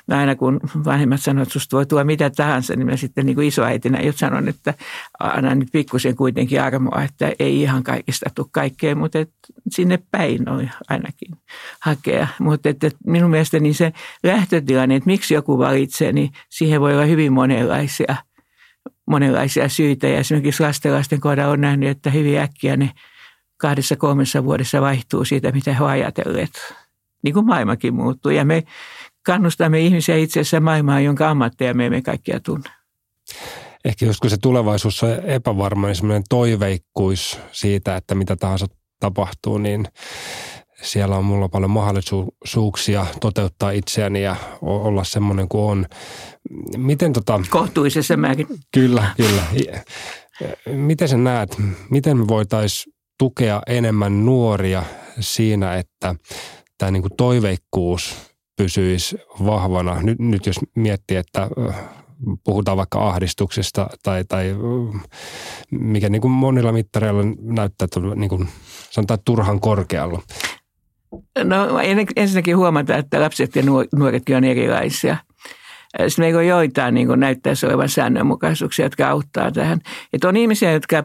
aina 0.09 0.35
kun 0.35 0.59
vanhemmat 0.85 1.21
sanovat, 1.21 1.47
että 1.47 1.53
susta 1.53 1.77
voi 1.77 1.85
tulla 1.85 2.03
mitä 2.03 2.29
tahansa, 2.29 2.75
niin 2.75 2.85
mä 2.85 2.97
sitten 2.97 3.25
niin 3.25 3.35
kuin 3.35 3.47
isoäitinä 3.47 4.01
jo 4.01 4.13
sanon, 4.15 4.47
että 4.47 4.73
anna 5.19 5.55
nyt 5.55 5.69
pikkusen 5.71 6.15
kuitenkin 6.15 6.61
armoa, 6.61 7.03
että 7.03 7.31
ei 7.39 7.61
ihan 7.61 7.83
kaikista 7.83 8.29
tule 8.35 8.47
kaikkea, 8.51 8.95
mutta 8.95 9.19
et 9.19 9.31
sinne 9.71 9.99
päin 10.11 10.49
on 10.49 10.69
ainakin 10.89 11.35
hakea. 11.79 12.27
Mutta 12.39 12.69
minun 13.05 13.31
mielestäni 13.39 13.73
se 13.73 13.93
lähtötilanne, 14.23 14.95
että 14.95 15.07
miksi 15.07 15.33
joku 15.33 15.57
valitsee, 15.57 16.11
niin 16.11 16.31
siihen 16.49 16.81
voi 16.81 16.93
olla 16.93 17.05
hyvin 17.05 17.33
monenlaisia, 17.33 18.15
monenlaisia 19.05 19.69
syitä. 19.69 20.07
Ja 20.07 20.19
esimerkiksi 20.19 20.63
lastenlasten 20.63 21.19
kohdalla 21.19 21.53
on 21.53 21.61
nähnyt, 21.61 21.89
että 21.89 22.09
hyvin 22.09 22.39
äkkiä 22.39 22.77
ne 22.77 22.91
kahdessa 23.57 23.95
kolmessa 23.95 24.43
vuodessa 24.43 24.81
vaihtuu 24.81 25.25
siitä, 25.25 25.51
mitä 25.51 25.73
he 25.73 25.85
ajatelleet. 25.85 26.73
Niin 27.23 27.33
kuin 27.33 27.45
maailmakin 27.45 27.93
muuttuu. 27.93 28.31
Ja 28.31 28.45
me 28.45 28.63
kannustamme 29.25 29.79
ihmisiä 29.79 30.15
itse 30.15 30.39
asiassa 30.39 30.59
maailmaan, 30.59 31.03
jonka 31.03 31.29
ammatteja 31.29 31.73
me 31.73 31.85
emme 31.85 32.01
kaikkia 32.01 32.39
tunne. 32.39 32.69
Ehkä 33.85 34.05
joskus 34.05 34.31
se 34.31 34.37
tulevaisuus 34.37 35.03
on 35.03 35.09
epävarma, 35.23 35.87
niin 35.87 35.95
semmoinen 35.95 36.23
toiveikkuus 36.29 37.39
siitä, 37.51 37.95
että 37.95 38.15
mitä 38.15 38.35
tahansa 38.35 38.67
tapahtuu, 38.99 39.57
niin 39.57 39.87
siellä 40.81 41.17
on 41.17 41.25
mulla 41.25 41.49
paljon 41.49 41.71
mahdollisuuksia 41.71 43.05
toteuttaa 43.21 43.71
itseäni 43.71 44.23
ja 44.23 44.35
olla 44.61 45.03
semmoinen 45.03 45.49
kuin 45.49 45.63
on. 45.63 45.85
Miten 46.77 47.13
tota... 47.13 47.41
Kohtuisessa 47.49 48.17
määrin. 48.17 48.47
Kyllä, 48.73 49.13
kyllä. 49.17 49.43
Miten 50.65 51.07
sä 51.07 51.17
näet, 51.17 51.57
miten 51.89 52.17
me 52.17 52.27
voitaisiin 52.27 52.93
tukea 53.19 53.61
enemmän 53.67 54.25
nuoria 54.25 54.83
siinä, 55.19 55.75
että 55.75 56.15
tämä 56.77 56.91
niin 56.91 57.01
kuin 57.01 57.15
toiveikkuus 57.17 58.15
pysyisi 58.57 59.17
vahvana. 59.45 60.01
Nyt, 60.01 60.19
nyt 60.19 60.45
jos 60.45 60.59
miettii, 60.75 61.17
että 61.17 61.49
puhutaan 62.43 62.77
vaikka 62.77 63.09
ahdistuksesta 63.09 63.87
tai, 64.03 64.23
tai 64.25 64.55
mikä 65.71 66.09
niin 66.09 66.21
kuin 66.21 66.31
monilla 66.31 66.71
mittareilla 66.71 67.23
näyttää, 67.41 67.85
että 67.85 67.99
niin 68.15 68.29
kuin, 68.29 68.47
sanotaan 68.89 69.19
turhan 69.25 69.59
korkealla. 69.59 70.21
No 71.43 71.79
ensinnäkin 72.15 72.57
huomata, 72.57 72.97
että 72.97 73.21
lapset 73.21 73.55
ja 73.55 73.63
nuoretkin 73.95 74.37
on 74.37 74.43
erilaisia. 74.43 75.17
Sitten 76.07 76.23
meillä 76.23 76.39
on 76.39 76.47
joitain 76.47 76.93
niin 76.93 77.07
näyttäisi 77.15 77.65
olevan 77.65 77.89
säännönmukaisuuksia, 77.89 78.85
jotka 78.85 79.09
auttaa 79.09 79.51
tähän. 79.51 79.79
Että 80.13 80.27
on 80.27 80.37
ihmisiä, 80.37 80.71
jotka 80.71 81.03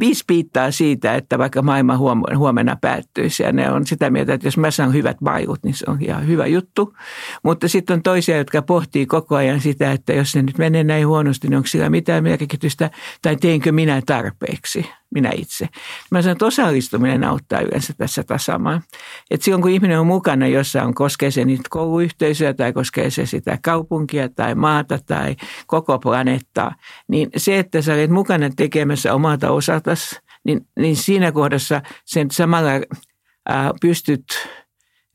viisi 0.00 0.24
piittaa 0.26 0.70
siitä, 0.70 1.14
että 1.14 1.38
vaikka 1.38 1.62
maailma 1.62 1.98
huomenna 2.36 2.76
päättyisi 2.80 3.42
ja 3.42 3.52
ne 3.52 3.70
on 3.70 3.86
sitä 3.86 4.10
mieltä, 4.10 4.34
että 4.34 4.46
jos 4.46 4.56
mä 4.56 4.70
saan 4.70 4.92
hyvät 4.92 5.16
vaikut, 5.24 5.64
niin 5.64 5.74
se 5.74 5.84
on 5.88 5.98
ihan 6.00 6.26
hyvä 6.26 6.46
juttu. 6.46 6.96
Mutta 7.42 7.68
sitten 7.68 7.94
on 7.94 8.02
toisia, 8.02 8.36
jotka 8.36 8.62
pohtii 8.62 9.06
koko 9.06 9.36
ajan 9.36 9.60
sitä, 9.60 9.92
että 9.92 10.12
jos 10.12 10.34
ne 10.34 10.42
nyt 10.42 10.58
menee 10.58 10.84
näin 10.84 11.08
huonosti, 11.08 11.48
niin 11.48 11.56
onko 11.56 11.66
sillä 11.66 11.90
mitään 11.90 12.22
merkitystä 12.24 12.90
tai 13.22 13.36
teinkö 13.36 13.72
minä 13.72 14.02
tarpeeksi, 14.06 14.86
minä 15.14 15.30
itse. 15.34 15.68
Mä 16.10 16.22
sanon, 16.22 16.32
että 16.32 16.46
osallistuminen 16.46 17.24
auttaa 17.24 17.60
yleensä 17.60 17.92
tässä 17.98 18.22
tasaamaan. 18.22 18.82
Että 19.30 19.44
silloin 19.44 19.62
kun 19.62 19.70
ihminen 19.70 20.00
on 20.00 20.06
mukana 20.06 20.46
jossain, 20.46 20.94
koskee 20.94 21.30
se 21.30 21.44
niitä 21.44 21.62
kouluyhteisöjä 21.70 22.54
tai 22.54 22.72
koskee 22.72 23.10
se 23.10 23.26
sitä 23.26 23.58
kaupunkia 23.62 24.28
tai 24.28 24.54
maata 24.54 24.98
tai 25.06 25.36
koko 25.66 25.98
planeettaa, 25.98 26.74
niin 27.08 27.30
se, 27.36 27.58
että 27.58 27.82
sä 27.82 27.94
olet 27.94 28.10
mukana 28.10 28.50
tekemässä 28.56 29.14
omalta 29.14 29.50
osatas, 29.50 30.20
niin, 30.44 30.66
niin 30.78 30.96
siinä 30.96 31.32
kohdassa 31.32 31.82
sen 32.04 32.30
samalla 32.30 32.70
ää, 33.48 33.70
pystyt 33.80 34.24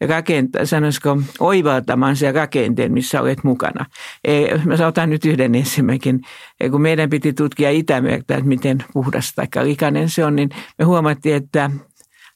rakentaa, 0.02 0.66
sanoisiko, 0.66 1.18
oivaltamaan 1.40 2.16
sen 2.16 2.36
rakenteen, 2.36 2.94
missä 2.94 3.22
olet 3.22 3.44
mukana. 3.44 3.86
E, 4.24 4.58
mä 4.58 4.88
otan 4.88 5.10
nyt 5.10 5.26
yhden 5.26 5.56
esimerkin. 5.56 6.22
E, 6.60 6.70
kun 6.70 6.82
meidän 6.82 7.10
piti 7.10 7.34
tutkia 7.34 7.72
Itämerta, 7.72 8.34
että 8.34 8.48
miten 8.48 8.78
puhdas 8.94 9.34
tai 9.36 9.48
likainen 9.64 10.10
se 10.10 10.26
on, 10.26 10.36
niin 10.36 10.50
me 10.80 10.86
huomattiin, 10.86 11.36
että 11.36 11.72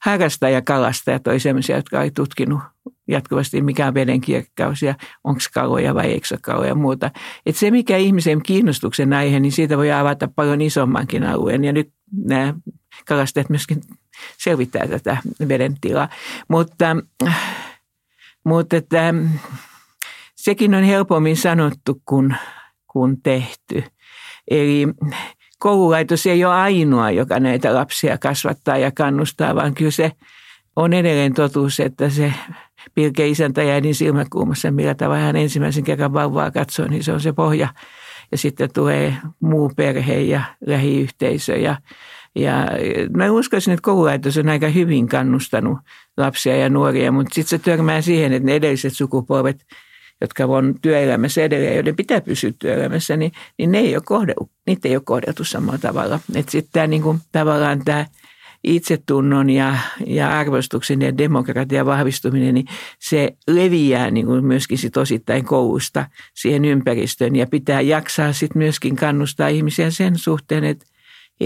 harrastajakalastajat 0.01 1.27
oli 1.27 1.39
sellaisia, 1.39 1.75
jotka 1.75 1.99
oli 1.99 2.11
tutkinut 2.11 2.59
jatkuvasti, 3.07 3.61
mikä 3.61 3.87
on 3.87 3.93
veden 3.93 4.21
kirkkaus 4.21 4.81
ja 4.81 4.95
onko 5.23 5.39
kaloja 5.53 5.95
vai 5.95 6.05
eikö 6.05 6.37
kaloja 6.41 6.69
ja 6.69 6.75
muuta. 6.75 7.11
Et 7.45 7.55
se, 7.55 7.71
mikä 7.71 7.97
ihmisen 7.97 8.43
kiinnostuksen 8.43 9.13
aihe, 9.13 9.39
niin 9.39 9.51
siitä 9.51 9.77
voi 9.77 9.91
avata 9.91 10.27
paljon 10.35 10.61
isommankin 10.61 11.23
alueen. 11.23 11.63
Ja 11.63 11.73
nyt 11.73 11.89
nämä 12.25 12.53
kalastajat 13.07 13.49
myöskin 13.49 13.81
selvittää 14.37 14.87
tätä 14.87 15.17
veden 15.47 15.75
tilaa. 15.81 16.09
Mutta, 16.47 16.97
mutta 18.43 18.75
että, 18.75 19.13
sekin 20.35 20.75
on 20.75 20.83
helpommin 20.83 21.37
sanottu 21.37 22.01
kuin, 22.05 22.35
kuin 22.87 23.21
tehty. 23.21 23.83
Eli 24.51 24.87
koululaitos 25.59 26.25
ei 26.25 26.45
ole 26.45 26.53
ainoa, 26.53 27.11
joka 27.11 27.39
näitä 27.39 27.75
lapsia 27.75 28.17
kasvattaa 28.17 28.77
ja 28.77 28.91
kannustaa, 28.91 29.55
vaan 29.55 29.73
kyllä 29.73 29.91
se 29.91 30.11
on 30.75 30.93
edelleen 30.93 31.33
totuus, 31.33 31.79
että 31.79 32.09
se 32.09 32.33
pilke 32.95 33.27
isäntä 33.27 33.63
ja 33.63 33.73
äidin 33.73 33.95
silmäkulmassa, 33.95 34.71
millä 34.71 34.95
tavalla 34.95 35.21
hän 35.21 35.35
ensimmäisen 35.35 35.83
kerran 35.83 36.13
vauvaa 36.13 36.51
katsoo, 36.51 36.87
niin 36.87 37.03
se 37.03 37.11
on 37.11 37.21
se 37.21 37.33
pohja. 37.33 37.67
Ja 38.31 38.37
sitten 38.37 38.73
tulee 38.73 39.17
muu 39.39 39.71
perhe 39.75 40.19
ja 40.19 40.41
lähiyhteisö. 40.65 41.55
Ja, 41.55 41.75
ja 42.35 42.67
mä 43.17 43.31
uskoisin, 43.31 43.73
että 43.73 43.83
koululaitos 43.83 44.37
on 44.37 44.49
aika 44.49 44.67
hyvin 44.67 45.07
kannustanut 45.07 45.77
lapsia 46.17 46.55
ja 46.55 46.69
nuoria, 46.69 47.11
mutta 47.11 47.33
sitten 47.33 47.59
se 47.59 47.63
törmää 47.63 48.01
siihen, 48.01 48.33
että 48.33 48.45
ne 48.45 48.55
edelliset 48.55 48.93
sukupolvet, 48.93 49.65
jotka 50.21 50.45
on 50.45 50.75
työelämässä 50.81 51.43
edelleen, 51.43 51.75
joiden 51.75 51.95
pitää 51.95 52.21
pysyä 52.21 52.51
työelämässä, 52.59 53.17
niin, 53.17 53.31
niin 53.57 53.71
ne 53.71 53.79
ei 53.79 53.95
ole 53.95 54.03
kohdeltu, 54.05 54.51
niitä 54.67 54.87
ei 54.87 54.95
ole 54.95 55.03
kohdeltu 55.05 55.43
samalla 55.43 55.79
tavalla. 55.79 56.19
Että 56.35 56.51
sitten 56.51 56.73
tämä 56.73 56.87
niin 56.87 57.21
tavallaan 57.31 57.81
tämä– 57.85 58.05
itsetunnon 58.63 59.49
ja, 59.49 59.77
ja 60.05 60.39
arvostuksen 60.39 61.01
ja 61.01 61.17
demokratian 61.17 61.85
vahvistuminen, 61.85 62.53
niin 62.53 62.65
se 62.99 63.35
leviää 63.47 64.11
niin 64.11 64.25
kuin 64.25 64.45
myöskin 64.45 64.77
sit 64.77 64.97
osittain 64.97 65.45
koulusta 65.45 66.05
siihen 66.33 66.65
ympäristöön 66.65 67.35
ja 67.35 67.47
pitää 67.47 67.81
jaksaa 67.81 68.33
sitten 68.33 68.57
myöskin 68.57 68.95
kannustaa 68.95 69.47
ihmisiä 69.47 69.91
sen 69.91 70.17
suhteen, 70.17 70.63
että 70.63 70.85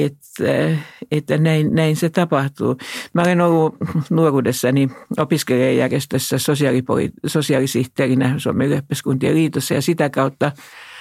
että, 0.03 0.77
että 1.11 1.37
näin, 1.37 1.75
näin 1.75 1.95
se 1.95 2.09
tapahtuu. 2.09 2.77
Mä 3.13 3.21
olen 3.21 3.41
ollut 3.41 3.75
nuoruudessani 4.09 4.89
opiskelijajärjestössä 5.17 6.37
sosiaalipoli- 6.37 7.11
sosiaalisihteerinä 7.25 8.35
Suomen 8.37 8.67
ylioppilaskuntien 8.67 9.35
liitossa 9.35 9.73
ja 9.73 9.81
sitä 9.81 10.09
kautta 10.09 10.51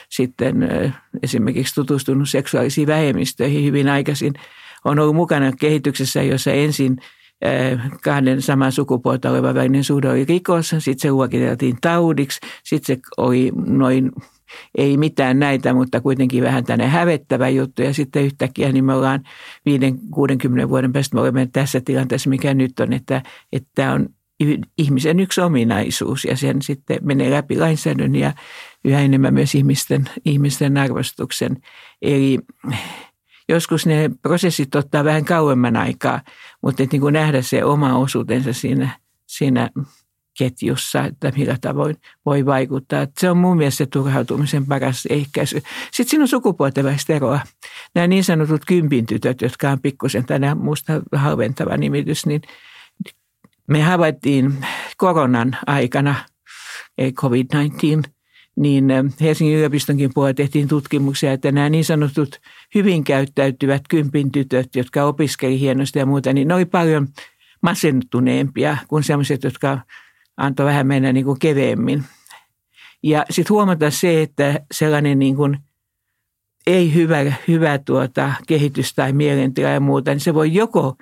sitten 0.09 0.68
esimerkiksi 1.22 1.74
tutustunut 1.74 2.28
seksuaalisiin 2.28 2.87
vähemmistöihin 2.87 3.64
hyvin 3.64 3.88
aikaisin– 3.88 4.33
on 4.85 4.98
ollut 4.98 5.16
mukana 5.16 5.52
kehityksessä, 5.52 6.22
jossa 6.22 6.52
ensin 6.52 6.96
kahden 8.04 8.42
saman 8.42 8.72
sukupuolta 8.72 9.30
oleva 9.30 9.54
välinen 9.54 9.85
suhde 9.85 10.11
oli 10.11 10.24
rikos, 10.24 10.68
sitten 10.68 10.98
se 10.98 11.11
luokiteltiin 11.11 11.76
taudiksi, 11.80 12.40
sitten 12.64 12.96
se 12.96 13.02
oli 13.16 13.52
noin 13.66 14.12
ei 14.78 14.96
mitään 14.96 15.38
näitä, 15.38 15.74
mutta 15.74 16.00
kuitenkin 16.00 16.44
vähän 16.44 16.64
tänne 16.64 16.87
hävettävä 16.87 17.48
juttu. 17.48 17.83
Ja 17.83 17.94
sitten 17.94 18.24
yhtäkkiä 18.24 18.72
niin 18.72 18.85
me 18.85 18.94
ollaan 18.94 19.20
5-60 20.64 20.68
vuoden 20.68 20.92
päästä, 20.92 21.16
me 21.16 21.20
olemme 21.20 21.48
tässä 21.52 21.80
tilanteessa, 21.80 22.30
mikä 22.30 22.54
nyt 22.54 22.80
on, 22.80 22.92
että, 22.92 23.22
että 23.52 23.68
tämä 23.74 23.92
on 23.92 24.09
ihmisen 24.78 25.20
yksi 25.20 25.40
ominaisuus 25.40 26.24
ja 26.24 26.37
sen 26.37 26.62
sitten 26.62 26.98
menee 27.02 27.30
läpi 27.30 27.59
lainsäädännön 27.59 28.20
ja 28.20 28.33
yhä 28.85 29.00
enemmän 29.00 29.35
myös 29.35 29.54
ihmisten, 29.54 30.04
ihmisten 30.24 30.76
arvostuksen. 30.76 31.57
Eli 32.02 32.38
joskus 33.48 33.87
ne 33.87 34.11
prosessit 34.22 34.74
ottaa 34.74 35.04
vähän 35.04 35.24
kauemman 35.24 35.76
aikaa, 35.76 36.20
mutta 36.62 36.83
niin 36.92 37.00
kuin 37.00 37.12
nähdä 37.12 37.42
se 37.42 37.64
oma 37.64 37.98
osuutensa 37.98 38.52
siinä, 38.52 38.98
siinä 39.26 39.70
ketjussa, 40.38 41.04
että 41.04 41.32
millä 41.36 41.56
tavoin 41.60 41.96
voi 42.26 42.46
vaikuttaa. 42.46 43.02
Että 43.02 43.20
se 43.20 43.30
on 43.30 43.36
mun 43.36 43.56
mielestä 43.56 43.78
se 43.78 43.86
turhautumisen 43.86 44.66
paras 44.66 45.06
ehkäisy. 45.10 45.62
Sitten 45.92 46.10
siinä 46.10 46.22
on 46.22 46.28
sukupuolten 46.28 46.84
välistä 46.84 47.14
eroa. 47.14 47.40
Nämä 47.94 48.06
niin 48.06 48.24
sanotut 48.24 48.64
kympintytöt, 48.64 49.42
jotka 49.42 49.70
on 49.70 49.80
pikkusen 49.80 50.24
tänään 50.24 50.58
musta 50.58 51.02
halventava 51.12 51.76
nimitys, 51.76 52.26
niin 52.26 52.42
me 53.66 53.82
havaittiin 53.82 54.64
koronan 54.96 55.56
aikana, 55.66 56.14
ei 56.98 57.12
COVID-19, 57.12 58.10
niin 58.56 58.84
Helsingin 59.20 59.56
yliopistonkin 59.56 60.10
puolella 60.14 60.34
tehtiin 60.34 60.68
tutkimuksia, 60.68 61.32
että 61.32 61.52
nämä 61.52 61.68
niin 61.68 61.84
sanotut 61.84 62.40
hyvin 62.74 63.04
käyttäytyvät 63.04 63.82
kympin 63.88 64.32
tytöt, 64.32 64.76
jotka 64.76 65.04
opiskeli 65.04 65.60
hienosti 65.60 65.98
ja 65.98 66.06
muuta, 66.06 66.32
niin 66.32 66.48
ne 66.48 66.54
oli 66.54 66.64
paljon 66.64 67.08
masentuneempia 67.62 68.76
kuin 68.88 69.02
sellaiset, 69.02 69.44
jotka 69.44 69.78
antoi 70.36 70.66
vähän 70.66 70.86
mennä 70.86 71.12
niin 71.12 71.24
kuin 71.24 71.38
keveemmin. 71.38 72.04
Ja 73.02 73.24
sitten 73.30 73.54
huomata 73.54 73.90
se, 73.90 74.22
että 74.22 74.60
sellainen 74.72 75.18
niin 75.18 75.36
kuin 75.36 75.58
ei 76.66 76.94
hyvä, 76.94 77.32
hyvä 77.48 77.78
tuota, 77.78 78.32
kehitys 78.46 78.94
tai 78.94 79.12
mielentila 79.12 79.68
ja 79.68 79.80
muuta, 79.80 80.10
niin 80.10 80.20
se 80.20 80.34
voi 80.34 80.54
joko 80.54 80.96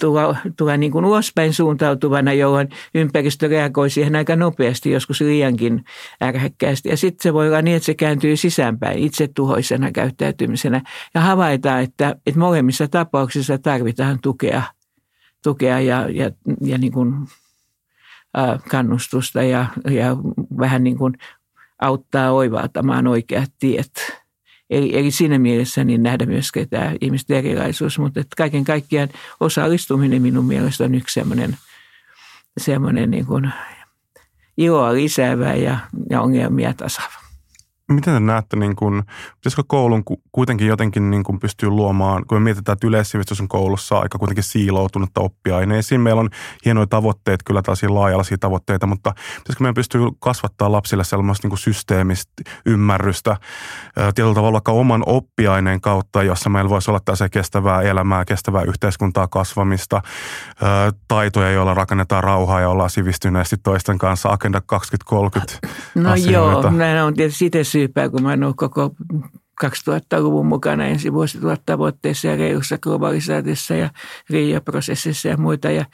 tulla, 0.00 0.36
tulla 0.56 0.76
niin 0.76 0.92
kuin 0.92 1.04
ulospäin 1.04 1.54
suuntautuvana, 1.54 2.32
jolloin 2.32 2.68
ympäristö 2.94 3.48
reagoi 3.48 3.90
siihen 3.90 4.16
aika 4.16 4.36
nopeasti, 4.36 4.90
joskus 4.90 5.20
liiankin 5.20 5.84
ärhäkkäästi. 6.22 6.88
Ja 6.88 6.96
sitten 6.96 7.22
se 7.22 7.34
voi 7.34 7.48
olla 7.48 7.62
niin, 7.62 7.76
että 7.76 7.86
se 7.86 7.94
kääntyy 7.94 8.36
sisäänpäin 8.36 8.98
itsetuhoisena 8.98 9.92
käyttäytymisenä 9.92 10.82
ja 11.14 11.20
havaitaan, 11.20 11.82
että, 11.82 12.16
että 12.26 12.40
molemmissa 12.40 12.88
tapauksissa 12.88 13.58
tarvitaan 13.58 14.18
tukea, 14.22 14.62
tukea 15.42 15.80
ja, 15.80 16.08
ja, 16.10 16.30
ja 16.60 16.78
niin 16.78 16.92
kuin, 16.92 17.14
äh, 18.38 18.64
kannustusta 18.70 19.42
ja, 19.42 19.66
ja 19.90 20.16
vähän 20.58 20.84
niin 20.84 20.98
kuin 20.98 21.14
auttaa 21.82 22.32
oivaltamaan 22.32 23.06
oikeat 23.06 23.52
tiet. 23.58 23.92
Eli, 24.70 24.98
eli 24.98 25.10
siinä 25.10 25.38
mielessä 25.38 25.84
niin 25.84 26.02
nähdä 26.02 26.26
myös 26.26 26.52
tämä 26.70 26.94
ihmisten 27.00 27.36
erilaisuus, 27.36 27.98
mutta 27.98 28.20
että 28.20 28.36
kaiken 28.36 28.64
kaikkiaan 28.64 29.08
osallistuminen 29.40 30.22
minun 30.22 30.44
mielestä 30.44 30.84
on 30.84 30.94
yksi 30.94 31.20
semmoinen, 31.20 31.56
semmoinen 32.58 33.10
niin 33.10 33.26
kuin 33.26 33.52
iloa 34.56 34.94
lisäävä 34.94 35.54
ja, 35.54 35.78
ja 36.10 36.20
ongelmia 36.20 36.74
tasaava. 36.74 37.27
Miten 37.92 38.14
te 38.14 38.20
näette, 38.20 38.56
niin 38.56 38.76
kun, 38.76 39.02
pitäisikö 39.34 39.62
koulun 39.66 40.02
kuitenkin 40.32 40.66
jotenkin 40.66 41.10
niin 41.10 41.22
kun 41.22 41.38
pystyy 41.38 41.68
luomaan, 41.70 42.24
kun 42.26 42.38
me 42.38 42.44
mietitään, 42.44 42.72
että 42.72 42.86
yleissivistys 42.86 43.40
on 43.40 43.48
koulussa 43.48 43.98
aika 43.98 44.18
kuitenkin 44.18 44.44
siiloutunutta 44.44 45.20
oppiaineisiin. 45.20 46.00
Meillä 46.00 46.20
on 46.20 46.30
hienoja 46.64 46.86
tavoitteet, 46.86 47.42
kyllä 47.42 47.62
taas 47.62 47.82
laaja 47.82 48.16
tavoitteita, 48.40 48.86
mutta 48.86 49.10
pitäisikö 49.10 49.62
meidän 49.64 49.74
pystyy 49.74 50.00
kasvattaa 50.20 50.72
lapsille 50.72 51.04
sellaista 51.04 51.48
niin 51.48 51.58
systeemistä 51.58 52.32
ymmärrystä 52.66 53.36
tietyllä 53.94 54.34
tavalla 54.34 54.52
vaikka 54.52 54.72
oman 54.72 55.02
oppiaineen 55.06 55.80
kautta, 55.80 56.22
jossa 56.22 56.50
meillä 56.50 56.70
voisi 56.70 56.90
olla 56.90 57.00
tässä 57.04 57.28
kestävää 57.28 57.82
elämää, 57.82 58.24
kestävää 58.24 58.62
yhteiskuntaa, 58.62 59.28
kasvamista, 59.28 60.02
taitoja, 61.08 61.50
joilla 61.50 61.74
rakennetaan 61.74 62.24
rauhaa 62.24 62.60
ja 62.60 62.68
ollaan 62.68 62.90
sivistyneesti 62.90 63.56
toisten 63.62 63.98
kanssa, 63.98 64.28
Agenda 64.28 64.60
2030 64.66 65.58
No 65.94 66.12
asioita. 66.12 66.68
joo, 66.68 66.70
näin 66.70 67.02
on 67.02 67.14
tietysti 67.14 67.44
syypää, 67.78 68.08
kun 68.08 68.22
mä 68.22 68.32
ole 68.32 68.54
koko 68.56 68.94
2000-luvun 69.64 70.46
mukana 70.46 70.86
ensi 70.86 71.12
vuosituhat 71.12 71.62
tavoitteissa 71.66 72.28
ja 72.28 72.36
reilussa 72.36 72.78
globalisaatiossa 72.78 73.74
ja 73.74 73.90
RIA-prosessissa 74.30 75.28
ja 75.28 75.36
muita. 75.36 75.70
Ja 75.70 75.84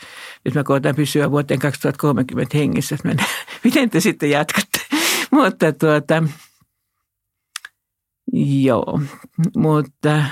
nyt 0.44 0.54
mä 0.54 0.64
koitan 0.64 0.94
pysyä 0.94 1.30
vuoteen 1.30 1.60
2030 1.60 2.58
hengissä. 2.58 2.96
Mä 3.04 3.14
miten 3.64 3.90
te 3.90 4.00
sitten 4.00 4.30
jatkatte? 4.30 4.80
mutta 5.30 5.72
tuota, 5.72 6.24
joo, 8.32 9.00
mutta 9.56 10.24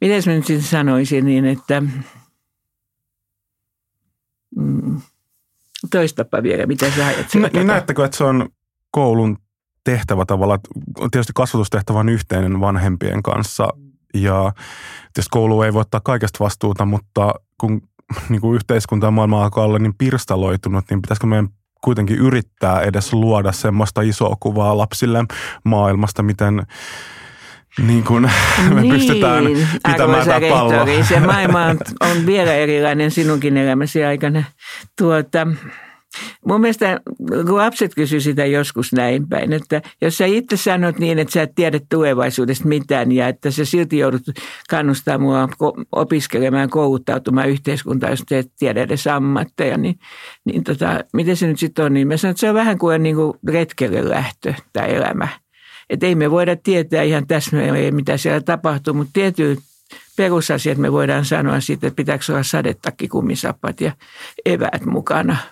miten 0.00 0.22
mä 0.26 0.32
nyt 0.32 0.46
sitten 0.46 0.68
sanoisin 0.68 1.24
niin, 1.24 1.44
että 1.44 1.82
mm, 4.56 5.00
toistapa 5.90 6.42
vielä, 6.42 6.66
mitä 6.66 6.90
sä 6.96 7.06
ajattelet? 7.06 7.52
Niin 7.52 7.66
näettekö, 7.66 8.04
että 8.04 8.16
se 8.16 8.24
on 8.24 8.48
koulun 8.90 9.38
tehtävä 9.90 10.24
tavallaan, 10.26 10.60
tietysti 11.10 11.32
kasvatustehtävä 11.34 11.98
on 11.98 12.08
yhteinen 12.08 12.60
vanhempien 12.60 13.22
kanssa 13.22 13.68
ja 14.14 14.52
tietysti 15.14 15.30
koulu 15.30 15.62
ei 15.62 15.74
voi 15.74 15.80
ottaa 15.80 16.00
kaikesta 16.04 16.44
vastuuta, 16.44 16.84
mutta 16.84 17.34
kun 17.60 17.82
niin 18.28 18.40
kuin 18.40 18.56
yhteiskunta 18.56 19.06
ja 19.06 19.10
maailma 19.10 19.42
alkaa 19.42 19.64
olla 19.64 19.78
niin 19.78 19.94
pirstaloitunut, 19.98 20.84
niin 20.90 21.02
pitäisikö 21.02 21.26
meidän 21.26 21.48
kuitenkin 21.84 22.16
yrittää 22.16 22.80
edes 22.80 23.12
luoda 23.12 23.52
semmoista 23.52 24.02
isoa 24.02 24.36
kuvaa 24.40 24.78
lapsille 24.78 25.24
maailmasta, 25.64 26.22
miten 26.22 26.62
niin 27.86 28.04
kuin 28.04 28.22
me 28.74 28.80
niin, 28.80 28.94
pystytään 28.94 29.44
pitämään 29.86 30.26
tämä 30.26 30.40
pallo. 30.48 30.86
Se 31.08 31.20
maailma 31.20 31.64
on, 31.64 31.78
on 32.00 32.26
vielä 32.26 32.54
erilainen 32.54 33.10
sinunkin 33.10 33.56
elämäsi 33.56 34.04
aikana. 34.04 34.44
Tuota, 34.98 35.46
Mun 36.46 36.60
mielestä 36.60 37.00
lapset 37.48 37.94
kysyvät 37.94 38.22
sitä 38.22 38.44
joskus 38.44 38.92
näin 38.92 39.28
päin, 39.28 39.52
että 39.52 39.82
jos 40.00 40.18
sä 40.18 40.26
itse 40.26 40.56
sanot 40.56 40.98
niin, 40.98 41.18
että 41.18 41.32
sä 41.32 41.42
et 41.42 41.54
tiedä 41.54 41.80
tulevaisuudesta 41.88 42.68
mitään 42.68 43.12
ja 43.12 43.28
että 43.28 43.50
sä 43.50 43.64
silti 43.64 43.98
joudut 43.98 44.22
kannustaa 44.70 45.18
mua 45.18 45.48
opiskelemaan, 45.92 46.70
kouluttautumaan 46.70 47.48
yhteiskuntaan, 47.48 48.12
jos 48.12 48.24
et 48.30 48.52
tiedä 48.58 48.82
edes 48.82 49.06
ammatteja, 49.06 49.78
niin, 49.78 49.98
niin 50.44 50.64
tota, 50.64 51.04
miten 51.12 51.36
se 51.36 51.46
nyt 51.46 51.58
sitten 51.58 51.84
on, 51.84 51.94
niin 51.94 52.08
mä 52.08 52.16
sanon, 52.16 52.30
että 52.30 52.40
se 52.40 52.48
on 52.48 52.54
vähän 52.54 52.78
kuin, 52.78 53.02
niin 53.02 53.16
kuin 53.16 53.32
retkelle 53.48 54.08
lähtö 54.08 54.54
tämä 54.72 54.86
elämä. 54.86 55.28
Että 55.90 56.06
ei 56.06 56.14
me 56.14 56.30
voida 56.30 56.56
tietää 56.56 57.02
ihan 57.02 57.26
täsmälleen, 57.26 57.94
mitä 57.94 58.16
siellä 58.16 58.40
tapahtuu, 58.40 58.94
mutta 58.94 59.12
tietyt 59.12 59.58
perusasiat 60.16 60.78
me 60.78 60.92
voidaan 60.92 61.24
sanoa 61.24 61.60
siitä, 61.60 61.86
että 61.86 61.96
pitääkö 61.96 62.24
olla 62.28 62.42
sadetakki, 62.42 63.08
kummisappat 63.08 63.80
ja 63.80 63.92
eväät 64.46 64.84
mukana– 64.84 65.36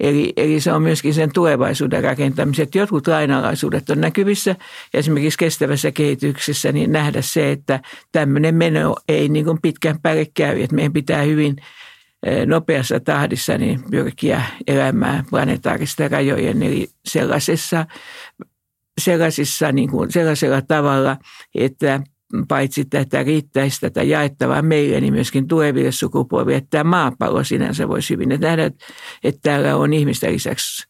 Eli, 0.00 0.32
eli 0.36 0.60
se 0.60 0.72
on 0.72 0.82
myöskin 0.82 1.14
sen 1.14 1.32
tulevaisuuden 1.32 2.04
rakentamisen. 2.04 2.62
Että 2.62 2.78
jotkut 2.78 3.06
lainalaisuudet 3.06 3.90
on 3.90 4.00
näkyvissä 4.00 4.56
esimerkiksi 4.94 5.38
kestävässä 5.38 5.90
kehityksessä, 5.92 6.72
niin 6.72 6.92
nähdä 6.92 7.22
se, 7.22 7.52
että 7.52 7.80
tämmöinen 8.12 8.54
meno 8.54 8.96
ei 9.08 9.28
niin 9.28 9.44
kuin 9.44 9.58
pitkän 9.62 10.00
päälle 10.02 10.26
käy. 10.34 10.62
Että 10.62 10.76
meidän 10.76 10.92
pitää 10.92 11.22
hyvin 11.22 11.56
e, 12.22 12.46
nopeassa 12.46 13.00
tahdissa 13.00 13.58
niin 13.58 13.82
pyrkiä 13.90 14.42
elämään 14.66 15.24
planetaaristen 15.30 16.10
rajojen, 16.10 16.62
eli 16.62 16.88
sellaisessa, 17.04 17.86
sellaisissa, 19.00 19.72
niin 19.72 19.90
kuin, 19.90 20.12
sellaisella 20.12 20.62
tavalla, 20.62 21.16
että 21.54 22.00
paitsi 22.48 22.84
tätä 22.84 23.22
riittäisi 23.22 23.80
tätä 23.80 24.02
jaettavaa 24.02 24.62
meille, 24.62 25.00
niin 25.00 25.12
myöskin 25.12 25.48
tuleville 25.48 25.92
sukupolville, 25.92 26.62
tämä 26.70 26.84
maapallo 26.84 27.44
sinänsä 27.44 27.88
voisi 27.88 28.14
hyvin. 28.14 28.32
Että 28.32 28.46
nähdä, 28.46 28.64
että 29.24 29.40
täällä 29.42 29.76
on 29.76 29.92
ihmisten 29.92 30.32
lisäksi 30.32 30.88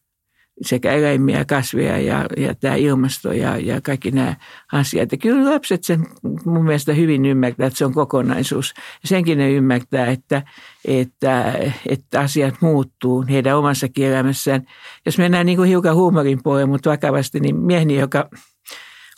sekä 0.63 0.93
eläimiä, 0.93 1.45
kasveja 1.45 1.99
ja, 1.99 2.27
ja 2.37 2.55
tämä 2.55 2.75
ilmasto 2.75 3.33
ja, 3.33 3.57
ja 3.57 3.81
kaikki 3.81 4.11
nämä 4.11 4.37
asiat. 4.73 5.13
Ja 5.13 5.19
kyllä 5.19 5.51
lapset 5.51 5.85
sen 5.85 6.07
mun 6.45 6.65
mielestä 6.65 6.93
hyvin 6.93 7.27
ymmärtää, 7.27 7.67
että 7.67 7.79
se 7.79 7.85
on 7.85 7.95
kokonaisuus. 7.95 8.75
Senkin 9.05 9.39
ne 9.39 9.53
ymmärtää, 9.53 10.07
että, 10.07 10.43
että, 10.85 11.55
että 11.89 12.21
asiat 12.21 12.55
muuttuu 12.61 13.25
heidän 13.31 13.57
omassa 13.57 13.87
elämässään. 13.99 14.67
Jos 15.07 15.19
mennään 15.19 15.47
niin 15.47 15.57
kuin 15.57 15.69
hiukan 15.69 15.95
huumorin 15.95 16.43
puolelle, 16.43 16.67
mutta 16.67 16.91
vakavasti, 16.91 17.41
niin 17.41 17.57
mieheni, 17.57 17.97
joka 17.97 18.29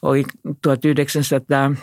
oli 0.02 0.24
1900 0.62 1.74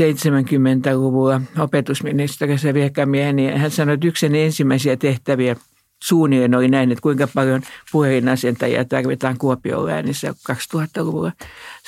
70-luvulla 0.00 1.40
opetusministeriössä 1.58 2.74
virkamiehen, 2.74 3.36
niin 3.36 3.56
hän 3.56 3.70
sanoi, 3.70 3.94
että 3.94 4.06
yksi 4.06 4.26
ensimmäisiä 4.26 4.96
tehtäviä 4.96 5.56
suunnilleen 6.04 6.54
oli 6.54 6.68
näin, 6.68 6.92
että 6.92 7.02
kuinka 7.02 7.28
paljon 7.34 7.62
puhelinasentajia 7.92 8.84
tarvitaan 8.84 9.38
Kuopion 9.38 9.86
läänissä 9.86 10.34
2000-luvulla. 10.52 11.32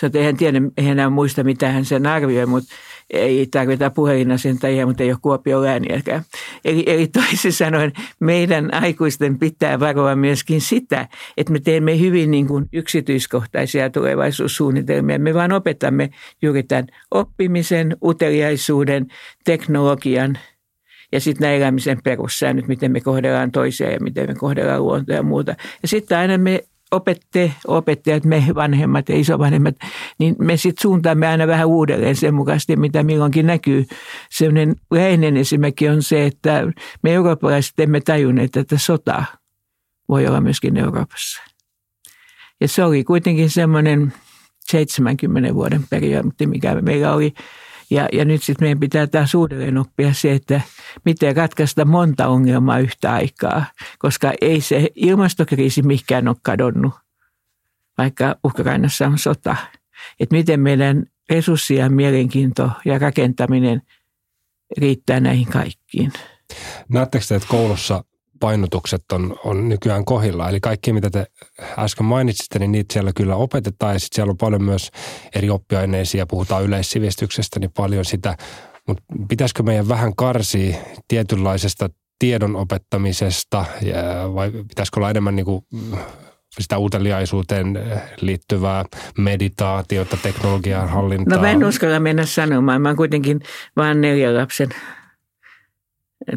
Sä 0.01 0.11
eihän 0.15 0.37
tiedä, 0.37 0.61
eihän 0.77 0.93
enää 0.93 1.11
muista, 1.11 1.45
mitä 1.45 1.73
hän 1.73 1.85
sen 1.85 2.07
arvioi, 2.07 2.47
mutta 2.47 2.75
ei 3.11 3.47
tarvita 3.51 3.91
puhelinasentajia, 3.91 4.87
mutta 4.87 5.03
ei 5.03 5.11
ole 5.11 5.19
Kuopion 5.23 5.63
lääniäkään. 5.63 6.23
Eli, 6.65 6.85
eli 6.87 7.07
toisin 7.07 7.53
sanoen 7.53 7.93
meidän 8.21 8.75
aikuisten 8.75 9.39
pitää 9.39 9.81
varoa 9.81 10.17
myöskin 10.17 10.61
sitä, 10.61 11.09
että 11.37 11.53
me 11.53 11.61
teemme 11.61 12.01
hyvin 12.01 12.31
niin 12.31 12.47
kuin 12.47 12.69
yksityiskohtaisia 12.73 13.91
tulevaisuussuunnitelmia. 13.91 15.19
Me 15.19 15.35
vaan 15.35 15.53
opetamme 15.53 16.11
juuri 16.43 16.63
tämän 16.63 16.87
oppimisen, 17.11 17.97
uteliaisuuden, 18.03 19.07
teknologian 19.45 20.39
ja 21.13 21.21
sitten 21.21 21.45
nämä 21.45 21.55
elämisen 21.55 22.03
perussäännöt, 22.05 22.69
miten 22.69 22.93
me 22.93 23.01
kohdellaan 23.01 23.53
toisia 23.53 23.91
ja 23.91 24.01
miten 24.01 24.29
me 24.29 24.35
kohdellaan 24.35 24.83
luontoa 24.83 25.17
ja 25.17 25.23
muuta. 25.23 25.55
Ja 25.83 25.89
sitten 25.89 26.19
aina 26.19 26.39
me 26.39 26.65
opette, 26.93 27.53
opettajat, 27.67 28.25
me 28.25 28.45
vanhemmat 28.55 29.09
ja 29.09 29.17
isovanhemmat, 29.17 29.75
niin 30.19 30.37
me 30.39 30.57
sitten 30.57 30.83
suuntaamme 30.83 31.29
aina 31.29 31.47
vähän 31.47 31.69
uudelleen 31.69 32.17
sen 32.17 32.35
mukaisesti, 32.35 32.77
mitä 32.77 33.03
milloinkin 33.03 33.47
näkyy. 33.47 33.87
Sellainen 34.31 34.77
läheinen 34.91 35.37
esimerkki 35.37 35.89
on 35.89 36.03
se, 36.03 36.27
että 36.27 36.73
me 37.03 37.13
eurooppalaiset 37.13 37.81
emme 37.81 38.01
tajunneet, 38.01 38.57
että 38.57 38.79
sota 38.79 39.25
voi 40.09 40.27
olla 40.27 40.41
myöskin 40.41 40.77
Euroopassa. 40.77 41.43
Ja 42.61 42.69
se 42.69 42.85
oli 42.85 43.05
kuitenkin 43.05 43.51
semmoinen 43.51 44.13
70 44.71 45.55
vuoden 45.55 45.85
periodi, 45.91 46.47
mikä 46.47 46.75
meillä 46.75 47.15
oli 47.15 47.35
ja, 47.93 48.09
ja 48.13 48.25
nyt 48.25 48.43
sitten 48.43 48.65
meidän 48.65 48.81
pitää 48.81 49.07
taas 49.07 49.35
uudelleen 49.35 49.79
oppia 49.79 50.15
se, 50.15 50.33
että 50.33 50.61
miten 51.05 51.37
ratkaista 51.37 51.85
monta 51.85 52.29
ongelmaa 52.29 52.79
yhtä 52.79 53.13
aikaa, 53.13 53.65
koska 53.99 54.33
ei 54.41 54.61
se 54.61 54.89
ilmastokriisi 54.95 55.83
mikään 55.83 56.29
ole 56.29 56.37
kadonnut, 56.43 56.95
vaikka 57.99 58.37
Ukrainassa 58.45 59.07
on 59.07 59.19
sota. 59.19 59.57
Että 60.21 60.37
miten 60.37 60.61
meidän 60.61 61.07
resurssien 61.31 61.93
mielenkiinto 61.93 62.71
ja 62.85 62.99
rakentaminen 62.99 63.83
riittää 64.79 65.21
näihin 65.21 65.47
kaikkiin. 65.47 66.13
Näettekö 66.89 67.25
te, 67.29 67.35
että 67.35 67.49
koulussa 67.49 68.05
painotukset 68.43 69.13
on, 69.13 69.37
on 69.45 69.69
nykyään 69.69 70.05
kohilla. 70.05 70.49
Eli 70.49 70.61
kaikki, 70.61 70.93
mitä 70.93 71.11
te 71.11 71.27
äsken 71.79 72.07
mainitsitte, 72.07 72.59
niin 72.59 72.73
niitä 72.73 72.93
siellä 72.93 73.13
kyllä 73.17 73.37
opetetaan. 73.37 73.93
Ja 73.93 73.99
sitten 73.99 74.17
siellä 74.17 74.31
on 74.31 74.37
paljon 74.37 74.63
myös 74.65 74.91
eri 75.35 75.51
oppiaineisia, 75.51 76.27
puhutaan 76.27 76.65
yleissivistyksestä, 76.65 77.61
niin 77.61 77.71
paljon 77.77 78.05
sitä. 78.05 78.37
Mutta 78.89 79.03
pitäisikö 79.29 79.63
meidän 79.63 79.89
vähän 79.89 80.17
karsia 80.17 80.77
tietynlaisesta 81.09 81.89
tiedon 82.19 82.57
opettamisesta 82.57 83.65
vai 84.35 84.51
pitäisikö 84.51 85.01
olla 85.01 85.11
enemmän 85.11 85.37
niin 85.37 85.47
kuin 85.47 85.65
sitä 86.61 86.79
uteliaisuuteen 86.79 87.79
liittyvää 88.21 88.85
meditaatiota, 89.19 90.17
teknologian 90.23 90.89
hallintaa? 90.89 91.37
No 91.37 91.43
mä 91.43 91.51
en 91.51 91.65
uskalla 91.65 92.01
mennä 92.01 92.27
sanomaan. 92.27 92.83
Mä 92.83 92.89
oon 92.89 92.97
kuitenkin 92.97 93.41
vain 93.77 94.01
neljän 94.01 94.37
lapsen 94.37 94.69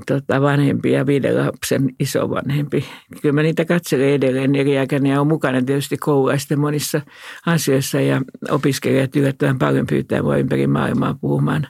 tota, 0.05 0.41
vanhempi 0.41 0.91
ja 0.91 1.05
viiden 1.05 1.45
lapsen 1.45 1.89
isovanhempi. 1.99 2.85
Kyllä 3.21 3.33
mä 3.33 3.41
niitä 3.41 3.65
katselen 3.65 4.09
edelleen 4.09 4.55
eri 4.55 4.73
ja 5.09 5.21
on 5.21 5.27
mukana 5.27 5.61
tietysti 5.61 5.97
koululaisten 5.97 6.59
monissa 6.59 7.01
asioissa 7.45 8.01
ja 8.01 8.21
opiskelijat 8.49 9.15
yllättävän 9.15 9.59
paljon 9.59 9.87
pyytää 9.87 10.21
mua 10.21 10.37
ympäri 10.37 10.67
maailmaa 10.67 11.13
puhumaan 11.13 11.67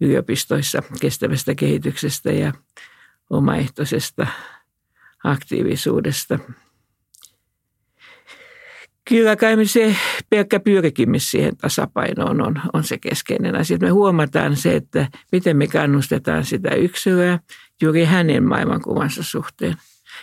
yliopistoissa 0.00 0.82
kestävästä 1.00 1.54
kehityksestä 1.54 2.32
ja 2.32 2.52
omaehtoisesta 3.30 4.26
aktiivisuudesta– 5.24 6.38
Kyllä 9.08 9.36
kai 9.36 9.66
se 9.66 9.96
pelkkä 10.30 10.60
pyrkimys 10.60 11.30
siihen 11.30 11.56
tasapainoon 11.56 12.46
on, 12.46 12.54
on 12.72 12.84
se 12.84 12.98
keskeinen 12.98 13.56
asia. 13.56 13.78
Me 13.80 13.88
huomataan 13.88 14.56
se, 14.56 14.76
että 14.76 15.08
miten 15.32 15.56
me 15.56 15.66
kannustetaan 15.66 16.44
sitä 16.44 16.74
yksilöä 16.74 17.38
juuri 17.82 18.04
hänen 18.04 18.44
maailmankuvansa 18.44 19.22
suhteen. 19.22 19.74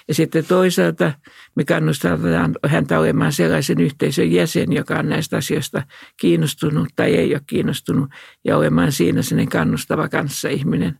Ja 0.07 0.13
sitten 0.13 0.45
toisaalta 0.45 1.13
me 1.55 1.63
kannustetaan 1.63 2.55
häntä 2.67 2.99
olemaan 2.99 3.31
sellaisen 3.31 3.79
yhteisön 3.79 4.31
jäsen, 4.31 4.73
joka 4.73 4.95
on 4.95 5.09
näistä 5.09 5.37
asioista 5.37 5.83
kiinnostunut 6.17 6.87
tai 6.95 7.15
ei 7.15 7.33
ole 7.33 7.41
kiinnostunut, 7.47 8.09
ja 8.43 8.57
olemaan 8.57 8.91
siinä 8.91 9.21
sellainen 9.21 9.49
kannustava 9.49 10.09
kanssaihminen 10.09 10.99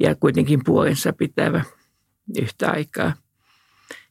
ja 0.00 0.14
kuitenkin 0.14 0.60
puolensa 0.64 1.12
pitävä 1.12 1.64
yhtä 2.38 2.70
aikaa– 2.70 3.12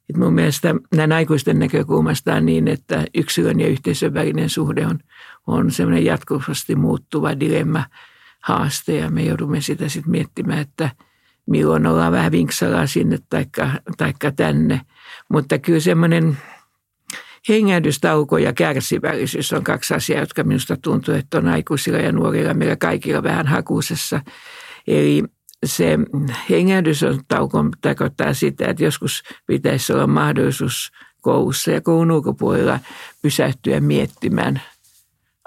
et 0.09 0.17
mun 0.17 0.33
mielestä 0.33 0.75
näin 0.95 1.11
aikuisten 1.11 1.59
näkökulmasta 1.59 2.33
on 2.33 2.45
niin, 2.45 2.67
että 2.67 3.05
yksilön 3.15 3.59
ja 3.59 3.67
yhteisön 3.67 4.13
välinen 4.13 4.49
suhde 4.49 4.87
on, 4.87 4.99
on 5.47 5.71
semmoinen 5.71 6.05
jatkuvasti 6.05 6.75
muuttuva 6.75 7.39
dilemma, 7.39 7.83
haaste 8.43 8.95
ja 8.95 9.09
me 9.09 9.23
joudumme 9.23 9.61
sitä 9.61 9.89
sitten 9.89 10.11
miettimään, 10.11 10.59
että 10.59 10.89
milloin 11.45 11.87
ollaan 11.87 12.11
vähän 12.11 12.31
vinksalaa 12.31 12.87
sinne 12.87 13.17
taikka, 13.29 13.69
taikka 13.97 14.31
tänne. 14.31 14.81
Mutta 15.29 15.59
kyllä 15.59 15.79
semmoinen 15.79 16.37
hengähdystauko 17.49 18.37
ja 18.37 18.53
kärsivällisyys 18.53 19.53
on 19.53 19.63
kaksi 19.63 19.93
asiaa, 19.93 20.19
jotka 20.19 20.43
minusta 20.43 20.77
tuntuu, 20.77 21.13
että 21.13 21.37
on 21.37 21.47
aikuisilla 21.47 21.99
ja 21.99 22.11
nuorilla 22.11 22.53
meillä 22.53 22.75
kaikilla 22.75 23.23
vähän 23.23 23.47
hakuisessa. 23.47 24.21
Eli 24.87 25.23
se 25.65 25.99
hengähdystauko 26.49 27.65
tarkoittaa 27.81 28.33
sitä, 28.33 28.67
että 28.67 28.83
joskus 28.83 29.23
pitäisi 29.47 29.93
olla 29.93 30.07
mahdollisuus 30.07 30.91
koulussa 31.21 31.71
ja 31.71 31.81
koulun 31.81 32.11
ulkopuolella 32.11 32.79
pysähtyä 33.21 33.79
miettimään 33.79 34.61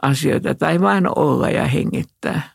asioita 0.02 0.54
tai 0.54 0.80
vain 0.80 1.18
olla 1.18 1.50
ja 1.50 1.66
hengittää. 1.66 2.50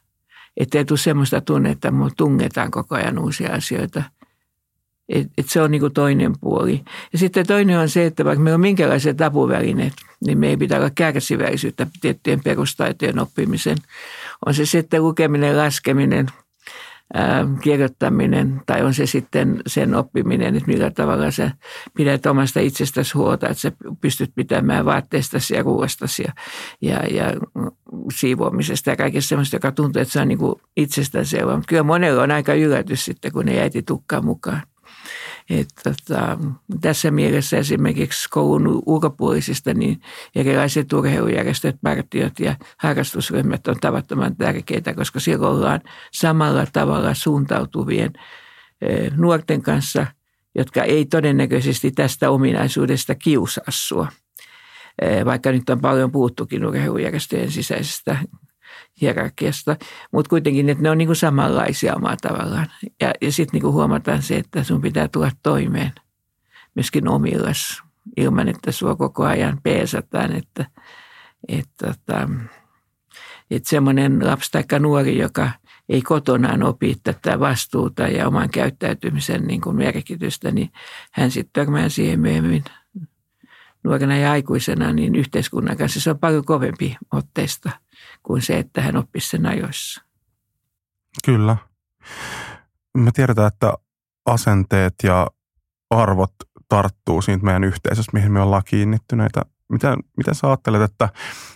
Että 0.57 0.77
ei 0.77 0.85
tule 0.85 0.99
sellaista 0.99 1.41
tunnetta, 1.41 1.87
että 1.87 2.15
tungetaan 2.17 2.71
koko 2.71 2.95
ajan 2.95 3.19
uusia 3.19 3.53
asioita. 3.53 4.03
Et, 5.09 5.27
et 5.37 5.49
se 5.49 5.61
on 5.61 5.71
niin 5.71 5.81
kuin 5.81 5.93
toinen 5.93 6.33
puoli. 6.41 6.83
Ja 7.13 7.19
sitten 7.19 7.47
toinen 7.47 7.79
on 7.79 7.89
se, 7.89 8.05
että 8.05 8.25
vaikka 8.25 8.43
meillä 8.43 8.55
on 8.55 8.61
minkälaiset 8.61 9.21
apuvälineet, 9.21 9.93
niin 10.25 10.39
me 10.39 10.47
ei 10.47 10.57
pitää 10.57 10.77
olla 10.77 10.89
kärsivällisyyttä 10.89 11.87
tiettyjen 12.01 12.43
perustaitojen 12.43 13.19
oppimisen. 13.19 13.77
On 14.45 14.53
se 14.53 14.65
sitten 14.65 15.03
lukeminen, 15.03 15.57
laskeminen– 15.57 16.27
kirjoittaminen 17.61 18.61
tai 18.65 18.83
on 18.83 18.93
se 18.93 19.05
sitten 19.05 19.61
sen 19.67 19.95
oppiminen, 19.95 20.55
että 20.55 20.67
millä 20.67 20.91
tavalla 20.91 21.31
sä 21.31 21.51
pidät 21.97 22.25
omasta 22.25 22.59
itsestäsi 22.59 23.13
huolta, 23.13 23.49
että 23.49 23.61
sä 23.61 23.71
pystyt 24.01 24.31
pitämään 24.35 24.85
vaatteistasi 24.85 25.55
ja 25.55 25.63
ruoastasi 25.63 26.23
ja, 26.23 26.33
ja, 26.81 27.07
ja 27.07 27.33
siivoamisesta 28.13 28.89
ja 28.89 28.95
kaikesta 28.95 29.29
sellaista, 29.29 29.55
joka 29.55 29.71
tuntuu, 29.71 30.01
että 30.01 30.11
se 30.11 30.21
on 30.21 30.27
niin 30.27 30.39
itsestäänselvä. 30.77 31.55
Mutta 31.55 31.69
kyllä 31.69 31.83
monella 31.83 32.23
on 32.23 32.31
aika 32.31 32.53
yllätys 32.53 33.05
sitten, 33.05 33.31
kun 33.31 33.45
ne 33.45 33.61
äiti 33.61 33.83
tukkaa 33.83 34.21
mukaan. 34.21 34.61
Et, 35.49 35.67
tota, 35.83 36.37
tässä 36.81 37.11
mielessä 37.11 37.57
esimerkiksi 37.57 38.29
koulun 38.29 38.83
ulkopuolisista 38.85 39.73
niin 39.73 40.01
erilaiset 40.35 40.93
urheilujärjestöt, 40.93 41.75
partiot 41.81 42.39
ja 42.39 42.55
harrastusryhmät 42.77 43.67
on 43.67 43.75
tavattoman 43.81 44.35
tärkeitä, 44.35 44.93
koska 44.93 45.19
siellä 45.19 45.47
ollaan 45.47 45.81
samalla 46.11 46.65
tavalla 46.73 47.13
suuntautuvien 47.13 48.13
nuorten 49.17 49.61
kanssa, 49.61 50.07
jotka 50.55 50.83
ei 50.83 51.05
todennäköisesti 51.05 51.91
tästä 51.91 52.29
ominaisuudesta 52.29 53.15
kiusaa 53.15 53.63
sua. 53.69 54.07
Vaikka 55.25 55.51
nyt 55.51 55.69
on 55.69 55.81
paljon 55.81 56.11
puhuttukin 56.11 56.65
urheilujärjestöjen 56.65 57.51
sisäisestä 57.51 58.17
hierarkiasta, 59.01 59.75
mutta 60.11 60.29
kuitenkin, 60.29 60.69
että 60.69 60.83
ne 60.83 60.89
on 60.89 60.97
niin 60.97 61.07
kuin 61.07 61.15
samanlaisia 61.15 61.95
omalla 61.95 62.17
tavallaan. 62.21 62.67
Ja, 63.01 63.13
ja 63.21 63.31
sitten 63.31 63.61
niin 63.61 63.73
huomataan 63.73 64.21
se, 64.21 64.35
että 64.35 64.63
sun 64.63 64.81
pitää 64.81 65.07
tulla 65.07 65.31
toimeen 65.43 65.91
myöskin 66.75 67.07
omillas 67.07 67.83
ilman, 68.17 68.47
että 68.47 68.71
sua 68.71 68.95
koko 68.95 69.25
ajan 69.25 69.59
peesataan, 69.63 70.35
että, 70.35 70.65
että, 71.47 71.89
että, 71.89 72.29
että 73.51 73.69
semmoinen 73.69 74.27
lapsi 74.27 74.51
tai 74.51 74.79
nuori, 74.79 75.17
joka 75.17 75.51
ei 75.89 76.01
kotonaan 76.01 76.63
opi 76.63 76.95
tätä 77.03 77.39
vastuuta 77.39 78.03
ja 78.03 78.27
oman 78.27 78.49
käyttäytymisen 78.49 79.41
niin 79.47 79.61
kuin 79.61 79.75
merkitystä, 79.75 80.51
niin 80.51 80.71
hän 81.11 81.31
sitten 81.31 81.53
törmää 81.53 81.89
siihen 81.89 82.19
myöhemmin 82.19 82.63
nuorena 83.83 84.17
ja 84.17 84.31
aikuisena, 84.31 84.93
niin 84.93 85.15
yhteiskunnan 85.15 85.77
kanssa 85.77 86.01
se 86.01 86.09
on 86.09 86.19
paljon 86.19 86.45
kovempi 86.45 86.97
otteesta– 87.11 87.69
kuin 88.23 88.41
se, 88.41 88.59
että 88.59 88.81
hän 88.81 88.97
oppisi 88.97 89.29
sen 89.29 89.45
ajoissa. 89.45 90.01
Kyllä. 91.25 91.57
Me 92.97 93.11
tiedetään, 93.11 93.47
että 93.47 93.73
asenteet 94.25 94.93
ja 95.03 95.27
arvot 95.89 96.33
tarttuu 96.69 97.21
siitä 97.21 97.45
meidän 97.45 97.63
yhteisöstä, 97.63 98.11
mihin 98.13 98.31
me 98.31 98.41
ollaan 98.41 98.63
kiinnittyneitä. 98.65 99.41
Miten, 99.69 99.97
miten 100.17 100.35
sä 100.35 100.47
ajattelet, 100.47 100.81
että 100.81 101.09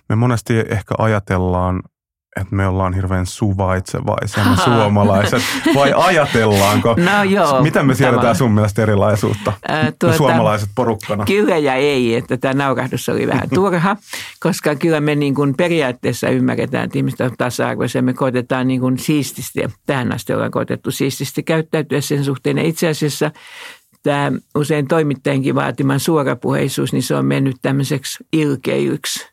me 0.10 0.16
monesti 0.16 0.54
ehkä 0.60 0.96
ajatellaan 0.98 1.82
että 2.42 2.56
me 2.56 2.68
ollaan 2.68 2.94
hirveän 2.94 3.26
suvaitsevaisia 3.26 4.44
me 4.44 4.56
suomalaiset, 4.64 5.42
vai 5.76 5.94
ajatellaanko? 5.96 6.96
No 6.98 7.24
joo. 7.24 7.62
Miten 7.62 7.86
me 7.86 7.96
siedetään 7.96 8.36
sun 8.36 8.52
mielestä 8.52 8.82
erilaisuutta, 8.82 9.54
Ää, 9.68 9.92
tuota, 10.00 10.18
suomalaiset 10.18 10.70
porukkana? 10.76 11.26
Kyllä 11.26 11.58
ja 11.58 11.74
ei, 11.74 12.16
että 12.16 12.38
tämä 12.38 12.54
naukahdus 12.54 13.10
oli 13.10 13.28
vähän 13.28 13.50
turha, 13.54 13.98
koska 14.40 14.76
kyllä 14.76 15.00
me 15.00 15.16
niin 15.16 15.36
kuin 15.36 15.56
periaatteessa 15.58 16.30
ymmärretään, 16.30 16.86
että 16.86 16.98
ihmiset 16.98 17.22
on 17.22 17.32
tasa-arvoisia. 17.38 18.02
Me 18.02 18.14
koetetaan 18.14 18.68
niin 18.68 18.82
kuin 18.82 19.00
siististi, 19.00 19.60
tähän 19.86 20.16
asti 20.16 20.34
ollaan 20.34 20.52
koetettu 20.52 20.92
siististi 20.92 21.44
käyttäytyä 21.44 22.02
sen 22.02 22.24
suhteen. 22.24 22.58
Ja 22.58 22.64
itse 22.64 22.88
asiassa 22.88 23.32
tämä 24.04 24.32
usein 24.56 24.88
toimittajienkin 24.88 25.56
vaatiman 25.56 26.00
suorapuheisuus, 26.00 26.94
niin 26.94 27.04
se 27.04 27.16
on 27.16 27.26
mennyt 27.26 27.56
tämmöiseksi 27.62 28.26
ilkeilyksi, 28.34 29.28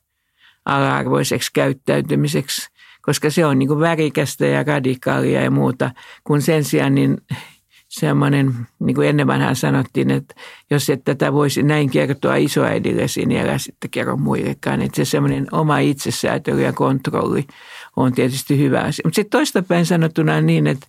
ala-arvoiseksi 0.64 1.50
käyttäytymiseksi 1.54 2.73
koska 3.06 3.30
se 3.30 3.46
on 3.46 3.58
niin 3.58 3.68
kuin 3.68 3.80
värikästä 3.80 4.46
ja 4.46 4.62
radikaalia 4.62 5.42
ja 5.42 5.50
muuta, 5.50 5.90
kun 6.24 6.42
sen 6.42 6.64
sijaan 6.64 6.94
niin 6.94 7.18
semmoinen, 7.88 8.54
niin 8.80 8.94
kuin 8.94 9.08
ennen 9.08 9.26
vanhaan 9.26 9.56
sanottiin, 9.56 10.10
että 10.10 10.34
jos 10.70 10.90
et 10.90 11.04
tätä 11.04 11.32
voisi 11.32 11.62
näin 11.62 11.90
kertoa 11.90 12.36
isoäidille, 12.36 13.06
niin 13.26 13.40
älä 13.40 13.58
sitten 13.58 13.90
kerro 13.90 14.16
muillekaan. 14.16 14.82
Että 14.82 14.96
se 14.96 15.04
semmoinen 15.04 15.46
oma 15.52 15.78
itsesäätely 15.78 16.62
ja 16.62 16.72
kontrolli 16.72 17.46
on 17.96 18.12
tietysti 18.12 18.58
hyvä 18.58 18.80
asia. 18.80 19.02
Mutta 19.04 19.16
sitten 19.16 19.38
toistapäin 19.38 19.86
sanottuna 19.86 20.40
niin, 20.40 20.66
että, 20.66 20.86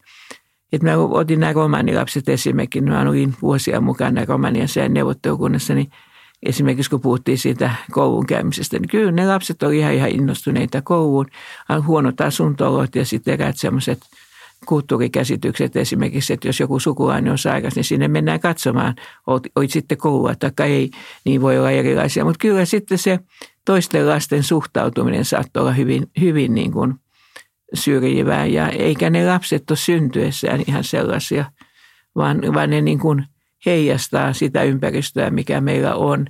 että 0.73 0.88
mä 0.88 0.97
otin 0.97 1.39
nämä 1.39 1.54
romanilapset 1.54 2.30
esimerkiksi. 2.30 2.82
Mä 2.82 3.01
olin 3.01 3.36
vuosia 3.41 3.82
mukana 3.82 4.25
Romanian 4.25 4.67
sään 4.67 4.93
neuvottelukunnassa, 4.93 5.73
niin– 5.73 5.91
esimerkiksi 6.46 6.89
kun 6.89 7.02
puhuttiin 7.02 7.37
siitä 7.37 7.71
koulun 7.91 8.25
käymisestä, 8.25 8.79
niin 8.79 8.89
kyllä 8.89 9.12
ne 9.12 9.27
lapset 9.27 9.63
olivat 9.63 9.79
ihan, 9.79 9.93
ihan 9.93 10.10
innostuneita 10.10 10.81
kouluun. 10.81 11.25
Huonot 11.87 12.21
asuntolot 12.21 12.96
ja 12.96 13.06
sitten 13.06 13.33
eräät 13.33 13.58
semmoiset 13.58 14.00
kulttuurikäsitykset 14.65 15.75
esimerkiksi, 15.75 16.33
että 16.33 16.48
jos 16.48 16.60
joku 16.60 16.79
sukulainen 16.79 17.31
on 17.31 17.37
sairas, 17.37 17.75
niin 17.75 17.83
sinne 17.83 18.08
mennään 18.08 18.39
katsomaan, 18.39 18.96
olit 19.27 19.71
sitten 19.71 19.98
koulua 19.98 20.33
tai 20.35 20.71
ei, 20.71 20.89
niin 21.25 21.41
voi 21.41 21.58
olla 21.60 21.71
erilaisia. 21.71 22.25
Mutta 22.25 22.39
kyllä 22.41 22.65
sitten 22.65 22.98
se 22.98 23.19
toisten 23.65 24.10
lasten 24.10 24.43
suhtautuminen 24.43 25.25
saattoi 25.25 25.62
olla 25.62 25.73
hyvin, 25.73 26.08
hyvin 26.21 26.56
niin 26.56 26.71
kuin 26.71 26.93
syrjivää. 27.73 28.46
Ja 28.46 28.69
eikä 28.69 29.10
ne 29.10 29.27
lapset 29.27 29.71
ole 29.71 29.77
syntyessään 29.77 30.63
ihan 30.67 30.83
sellaisia, 30.83 31.46
vaan, 32.15 32.41
vaan 32.54 32.69
ne 32.69 32.81
niin 32.81 33.00
kuin 33.00 33.25
heijastaa 33.65 34.33
sitä 34.33 34.63
ympäristöä, 34.63 35.29
mikä 35.29 35.62
meillä 35.62 35.96
on. 35.96 36.25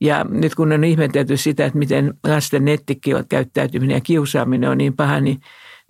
Ja 0.00 0.24
nyt 0.24 0.54
kun 0.54 0.72
on 0.72 0.84
ihmetelty 0.84 1.36
sitä, 1.36 1.66
että 1.66 1.78
miten 1.78 2.14
lasten 2.26 2.64
nettikäyttäytyminen 2.64 3.94
ja 3.94 4.00
kiusaaminen 4.00 4.70
on 4.70 4.78
niin 4.78 4.96
paha, 4.96 5.20
niin, 5.20 5.40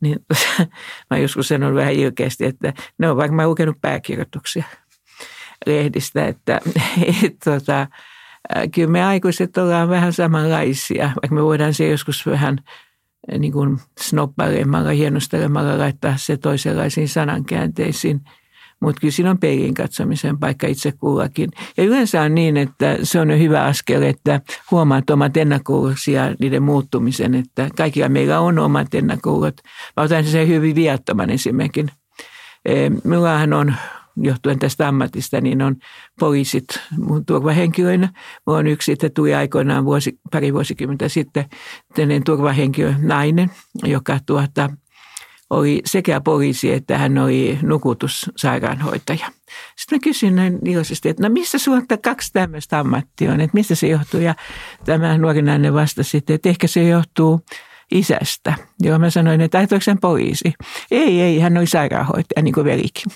niin 0.01 0.19
mä 1.11 1.19
joskus 1.19 1.49
sanon 1.49 1.75
vähän 1.75 1.93
ilkeästi, 1.93 2.45
että 2.45 2.73
ne 2.99 3.11
on 3.11 3.17
varmaan 3.17 3.49
lukenut 3.49 3.81
pääkirjoituksia 3.81 4.65
lehdistä, 5.67 6.27
että 6.27 6.61
et, 7.25 7.37
tota, 7.45 7.87
kyllä 8.75 8.91
me 8.91 9.05
aikuiset 9.05 9.59
ollaan 9.59 9.89
vähän 9.89 10.13
samanlaisia, 10.13 11.05
vaikka 11.05 11.35
me 11.35 11.43
voidaan 11.43 11.75
se 11.75 11.89
joskus 11.89 12.27
vähän 12.27 12.59
niin 13.39 13.53
kuin 13.53 13.79
snoppailemalla, 14.01 14.91
hienostelemalla 14.91 15.79
laittaa 15.79 16.17
se 16.17 16.37
toisenlaisiin 16.37 17.09
sanankäänteisiin– 17.09 18.21
mutta 18.81 19.01
kyllä 19.01 19.13
siinä 19.13 19.31
on 19.31 19.39
peiliin 19.39 19.75
katsomisen 19.75 20.39
paikka 20.39 20.67
itse 20.67 20.93
kullakin. 20.93 21.51
Ja 21.77 21.85
yleensä 21.85 22.23
on 22.23 22.35
niin, 22.35 22.57
että 22.57 22.99
se 23.03 23.21
on 23.21 23.39
hyvä 23.39 23.65
askel, 23.65 24.03
että 24.03 24.41
huomaat 24.71 25.11
omat 25.11 25.37
ennakkoluulosi 25.37 26.13
ja 26.13 26.35
niiden 26.39 26.63
muuttumisen, 26.63 27.35
että 27.35 27.69
kaikilla 27.77 28.09
meillä 28.09 28.41
on 28.41 28.59
omat 28.59 28.95
ennakkoluulot. 28.95 29.57
Mä 29.97 30.03
otan 30.03 30.25
sen 30.25 30.49
hyvin 30.49 30.75
viattoman 30.75 31.31
esimerkin. 31.31 31.91
Minullahan 33.05 33.53
on 33.53 33.75
johtuen 34.17 34.59
tästä 34.59 34.89
ammatista, 34.89 35.41
niin 35.41 35.63
on 35.63 35.77
poliisit 36.21 36.67
mun 36.99 37.27
turvahenkilöinä. 37.27 38.09
Mulla 38.47 38.59
on 38.59 38.67
yksi, 38.67 38.93
että 38.93 39.11
tuli 39.11 39.35
aikoinaan 39.35 39.85
vuosi, 39.85 40.19
pari 40.33 40.55
vuosikymmentä 40.55 41.09
sitten 41.09 41.45
tämmöinen 41.95 42.25
turvahenkilö 42.25 42.95
nainen, 42.99 43.51
joka 43.85 44.19
tuota, 44.27 44.71
oli 45.51 45.83
sekä 45.85 46.21
poliisi 46.21 46.73
että 46.73 46.99
hän 46.99 47.19
oli 47.19 47.59
nukutussairaanhoitaja. 47.63 49.27
Sitten 49.77 49.97
mä 49.97 50.01
kysyin 50.03 50.37
näin 50.37 50.59
iloisesti, 50.65 51.09
että 51.09 51.23
no 51.23 51.29
missä 51.29 51.59
sulla 51.59 51.83
kaksi 52.03 52.33
tämmöistä 52.33 52.79
ammattia 52.79 53.33
on, 53.33 53.41
että 53.41 53.55
mistä 53.55 53.75
se 53.75 53.87
johtuu? 53.87 54.21
Ja 54.21 54.35
tämä 54.85 55.19
nuori 55.19 55.43
nainen 55.43 55.75
vastasi, 55.75 56.17
että 56.17 56.49
ehkä 56.49 56.67
se 56.67 56.83
johtuu 56.83 57.41
isästä. 57.91 58.55
Joo, 58.81 58.99
mä 58.99 59.11
sanoin, 59.11 59.41
että 59.41 59.59
aitoiko 59.59 59.83
sen 59.83 60.01
poliisi? 60.01 60.53
Ei, 60.91 61.21
ei, 61.21 61.39
hän 61.39 61.59
oli 61.59 61.67
sairaanhoitaja, 61.67 62.43
niin 62.43 62.55
kuin 62.55 62.65
velikin. 62.65 63.13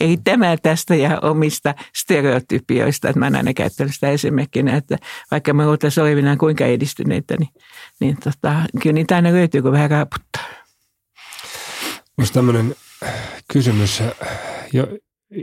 Eli 0.00 0.16
tämä 0.24 0.56
tästä 0.56 0.94
ja 0.94 1.20
omista 1.22 1.74
stereotypioista, 1.96 3.08
että 3.08 3.18
mä 3.18 3.26
oon 3.26 3.36
aina 3.36 3.54
käyttänyt 3.54 3.94
sitä 3.94 4.08
esimerkkinä, 4.08 4.76
että 4.76 4.96
vaikka 5.30 5.54
me 5.54 5.66
oltaisiin 5.66 6.04
olevinaan 6.04 6.38
kuinka 6.38 6.64
edistyneitä, 6.64 7.36
niin, 7.38 7.48
niin 8.00 8.16
tota, 8.16 8.62
kyllä 8.82 8.94
niitä 8.94 9.16
aina 9.16 9.32
löytyy, 9.32 9.62
kun 9.62 9.72
vähän 9.72 9.90
raaputtaa. 9.90 10.65
Olisi 12.18 12.32
tämmöinen 12.32 12.74
kysymys, 13.52 14.02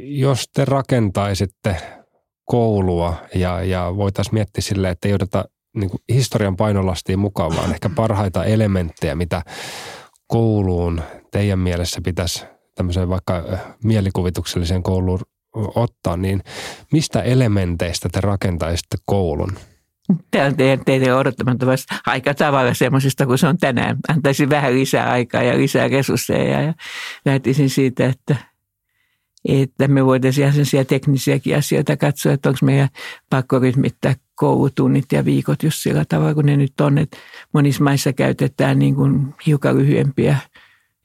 jos 0.04 0.50
te 0.54 0.66
rakentaisitte 0.66 1.78
koulua 2.46 3.16
ja, 3.36 3.64
ja 3.64 3.94
voitaisiin 3.98 4.36
miettiä 4.36 4.62
sille, 4.62 4.90
että 4.90 5.08
ei 5.08 5.14
odota 5.14 5.46
niin 5.76 5.90
historian 6.10 6.56
painolastiin 6.56 7.20
mukaan, 7.20 7.56
vaan 7.56 7.72
ehkä 7.72 7.90
parhaita 7.90 8.44
elementtejä, 8.46 9.16
mitä 9.16 9.42
kouluun 10.28 11.02
teidän 11.32 11.60
mielessä 11.60 12.02
pitäisi 12.02 12.46
tämmöiseen 12.76 13.10
vaikka 13.10 13.44
mielikuvitukselliseen 13.84 14.84
kouluun 14.84 15.20
ottaa, 15.76 16.18
niin 16.18 16.44
mistä 16.92 17.22
elementeistä 17.22 18.10
te 18.12 18.22
rakentaisitte 18.22 18.98
koulun? 19.06 19.52
Teidän, 20.86 21.18
odottamattomasti 21.18 21.96
aika 22.06 22.34
tavalla 22.34 22.74
semmoisesta 22.74 23.26
kuin 23.26 23.38
se 23.38 23.48
on 23.48 23.58
tänään. 23.58 23.98
Antaisin 24.08 24.50
vähän 24.50 24.76
lisää 24.76 25.12
aikaa 25.12 25.44
ja 25.44 25.58
lisää 25.58 25.88
resursseja 25.88 26.62
ja 26.62 26.74
lähtisin 27.26 27.70
siitä, 27.70 28.06
että, 28.06 28.36
että 29.46 29.88
me 29.88 30.06
voitaisiin 30.06 30.44
ihan 30.44 30.54
sellaisia 30.54 30.86
teknisiäkin 30.86 31.58
asioita 31.58 31.98
katsoa, 31.98 32.34
että 32.34 32.50
onko 32.50 32.60
meidän 32.62 32.90
pakko 33.30 33.60
rytmittää 33.60 34.16
koulutunnit 34.36 35.06
ja 35.12 35.26
viikot 35.26 35.64
just 35.64 35.78
sillä 35.82 36.06
tavalla, 36.10 36.34
kun 36.34 36.46
ne 36.46 36.58
nyt 36.58 36.82
on. 36.82 36.98
Että 36.98 37.18
monissa 37.54 37.84
maissa 37.84 38.14
käytetään 38.14 38.80
niin 38.80 38.96
kuin 38.96 39.34
hiukan 39.48 39.78
lyhyempiä 39.78 40.38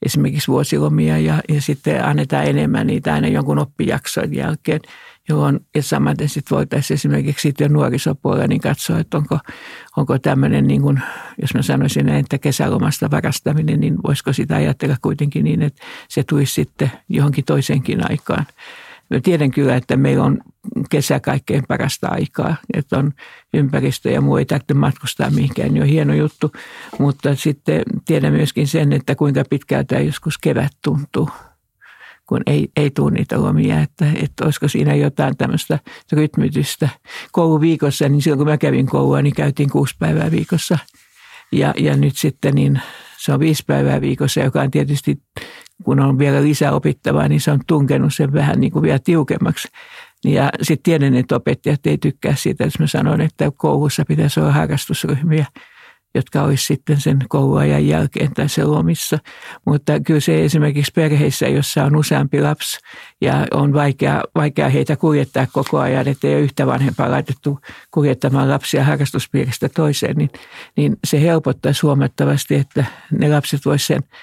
esimerkiksi 0.05 0.47
vuosilomia 0.47 1.17
ja, 1.19 1.41
ja 1.49 1.61
sitten 1.61 2.05
annetaan 2.05 2.45
enemmän 2.45 2.87
niitä 2.87 3.13
aina 3.13 3.27
jonkun 3.27 3.59
oppijakson 3.59 4.35
jälkeen– 4.35 4.81
johon 5.29 5.59
ja 5.75 5.83
samaten 5.83 6.29
sitten 6.29 6.55
voitaisiin 6.55 6.95
esimerkiksi 6.95 7.41
sitten 7.41 7.65
jo 7.65 7.73
nuorisopuolella 7.73 8.47
niin 8.47 8.61
katsoa, 8.61 8.99
että 8.99 9.17
onko, 9.17 9.39
onko 9.97 10.19
tämmöinen, 10.19 10.67
niin 10.67 10.81
kuin, 10.81 11.01
jos 11.41 11.53
mä 11.53 11.61
sanoisin 11.61 12.09
että 12.09 12.37
kesälomasta 12.37 13.11
varastaminen, 13.11 13.79
niin 13.79 13.97
voisiko 14.03 14.33
sitä 14.33 14.55
ajatella 14.55 14.95
kuitenkin 15.01 15.43
niin, 15.43 15.61
että 15.61 15.83
se 16.09 16.23
tulisi 16.23 16.53
sitten 16.53 16.91
johonkin 17.09 17.45
toisenkin 17.45 18.11
aikaan. 18.11 18.45
Mä 19.09 19.19
tiedän 19.19 19.51
kyllä, 19.51 19.75
että 19.75 19.97
meillä 19.97 20.23
on 20.23 20.37
kesä 20.89 21.19
kaikkein 21.19 21.63
parasta 21.67 22.07
aikaa, 22.07 22.55
että 22.73 22.97
on 22.97 23.11
ympäristö 23.53 24.09
ja 24.11 24.21
muu 24.21 24.37
ei 24.37 24.45
tarvitse 24.45 24.73
matkustaa 24.73 25.29
mihinkään, 25.29 25.73
niin 25.73 25.83
on 25.83 25.89
hieno 25.89 26.13
juttu. 26.13 26.51
Mutta 26.99 27.35
sitten 27.35 27.83
tiedän 28.05 28.33
myöskin 28.33 28.67
sen, 28.67 28.93
että 28.93 29.15
kuinka 29.15 29.43
pitkältä 29.49 29.99
joskus 29.99 30.37
kevät 30.37 30.71
tuntuu– 30.83 31.29
kun 32.29 32.41
ei, 32.45 32.67
ei 32.75 32.91
tule 32.91 33.11
niitä 33.11 33.41
lomia, 33.41 33.81
että, 33.81 34.05
että 34.15 34.45
olisiko 34.45 34.67
siinä 34.67 34.95
jotain 34.95 35.37
tämmöistä 35.37 35.79
rytmitystä. 36.11 36.89
Kouluviikossa, 37.31 38.09
niin 38.09 38.21
silloin 38.21 38.37
kun 38.37 38.47
mä 38.47 38.57
kävin 38.57 38.85
koulua, 38.85 39.21
niin 39.21 39.35
käytiin 39.35 39.69
kuusi 39.69 39.95
päivää 39.99 40.31
viikossa. 40.31 40.77
Ja, 41.51 41.73
ja 41.77 41.97
nyt 41.97 42.17
sitten 42.17 42.55
niin 42.55 42.81
se 43.17 43.33
on 43.33 43.39
viisi 43.39 43.63
päivää 43.67 44.01
viikossa, 44.01 44.39
joka 44.39 44.61
on 44.61 44.71
tietysti, 44.71 45.21
kun 45.83 45.99
on 45.99 46.19
vielä 46.19 46.43
lisää 46.43 46.71
opittavaa, 46.71 47.27
niin 47.27 47.41
se 47.41 47.51
on 47.51 47.59
tunkenut 47.67 48.13
sen 48.15 48.33
vähän 48.33 48.59
niin 48.59 48.71
kuin 48.71 48.83
vielä 48.83 48.99
tiukemmaksi. 48.99 49.67
Ja 50.25 50.49
sitten 50.61 50.83
tiedän, 50.83 51.15
että 51.15 51.35
opettajat 51.35 51.87
ei 51.87 51.97
tykkää 51.97 52.35
siitä, 52.35 52.63
jos 52.63 52.79
mä 52.79 52.87
sanon, 52.87 53.21
että 53.21 53.51
koulussa 53.57 54.05
pitäisi 54.07 54.39
olla 54.39 54.51
harrastusryhmiä– 54.51 55.45
jotka 56.15 56.43
olisi 56.43 56.65
sitten 56.65 57.01
sen 57.01 57.19
kouluajan 57.29 57.87
jälkeen 57.87 58.31
se 58.47 58.63
lomissa. 58.63 59.19
Mutta 59.65 59.99
kyllä 59.99 60.19
se 60.19 60.45
esimerkiksi 60.45 60.91
perheissä, 60.95 61.47
jossa 61.47 61.83
on 61.83 61.95
useampi 61.95 62.41
lapsi 62.41 62.79
ja 63.21 63.47
on 63.51 63.73
vaikea, 63.73 64.23
vaikea 64.35 64.69
heitä 64.69 64.95
kuljettaa 64.95 65.47
koko 65.51 65.79
ajan, 65.79 66.07
että 66.07 66.27
ei 66.27 66.33
ole 66.33 66.41
yhtä 66.41 66.67
vanhempaa 66.67 67.11
laitettu 67.11 67.59
kuljettamaan 67.91 68.49
lapsia 68.49 68.83
harrastuspiiristä 68.83 69.69
toiseen, 69.69 70.15
niin, 70.15 70.29
niin 70.77 70.97
se 71.07 71.21
helpottaisi 71.21 71.81
huomattavasti, 71.81 72.55
että 72.55 72.85
ne 73.11 73.29
lapset 73.29 73.65
voisivat 73.65 73.87
sen 73.87 74.19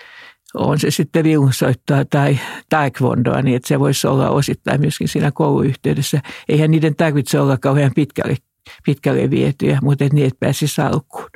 on 0.54 0.78
se 0.78 0.90
sitten 0.90 1.24
viulunsoittoa 1.24 2.04
tai 2.04 2.38
taekwondoa, 2.68 3.42
niin 3.42 3.56
että 3.56 3.68
se 3.68 3.80
voisi 3.80 4.06
olla 4.06 4.30
osittain 4.30 4.80
myöskin 4.80 5.08
siinä 5.08 5.30
kouluyhteydessä. 5.30 6.20
Eihän 6.48 6.70
niiden 6.70 6.96
tarvitse 6.96 7.40
olla 7.40 7.56
kauhean 7.56 7.92
pitkälle, 7.94 8.36
pitkälle 8.84 9.30
vietyjä, 9.30 9.78
mutta 9.82 10.04
että 10.04 10.14
niitä 10.14 10.36
pääsisi 10.40 10.80
alkuun. 10.80 11.26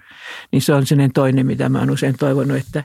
Niin 0.53 0.62
se 0.62 0.74
on 0.74 0.87
sellainen 0.87 1.12
toinen, 1.12 1.47
mitä 1.47 1.68
mä 1.68 1.78
oon 1.78 1.91
usein 1.91 2.16
toivonut, 2.18 2.57
että, 2.57 2.85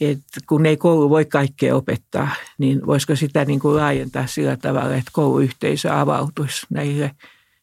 että 0.00 0.40
kun 0.48 0.66
ei 0.66 0.76
koulu 0.76 1.10
voi 1.10 1.24
kaikkea 1.24 1.76
opettaa, 1.76 2.28
niin 2.58 2.86
voisiko 2.86 3.16
sitä 3.16 3.44
niin 3.44 3.60
kuin 3.60 3.76
laajentaa 3.76 4.26
sillä 4.26 4.56
tavalla, 4.56 4.94
että 4.94 5.10
kouluyhteisö 5.12 6.00
avautuisi 6.00 6.66
näille, 6.70 7.10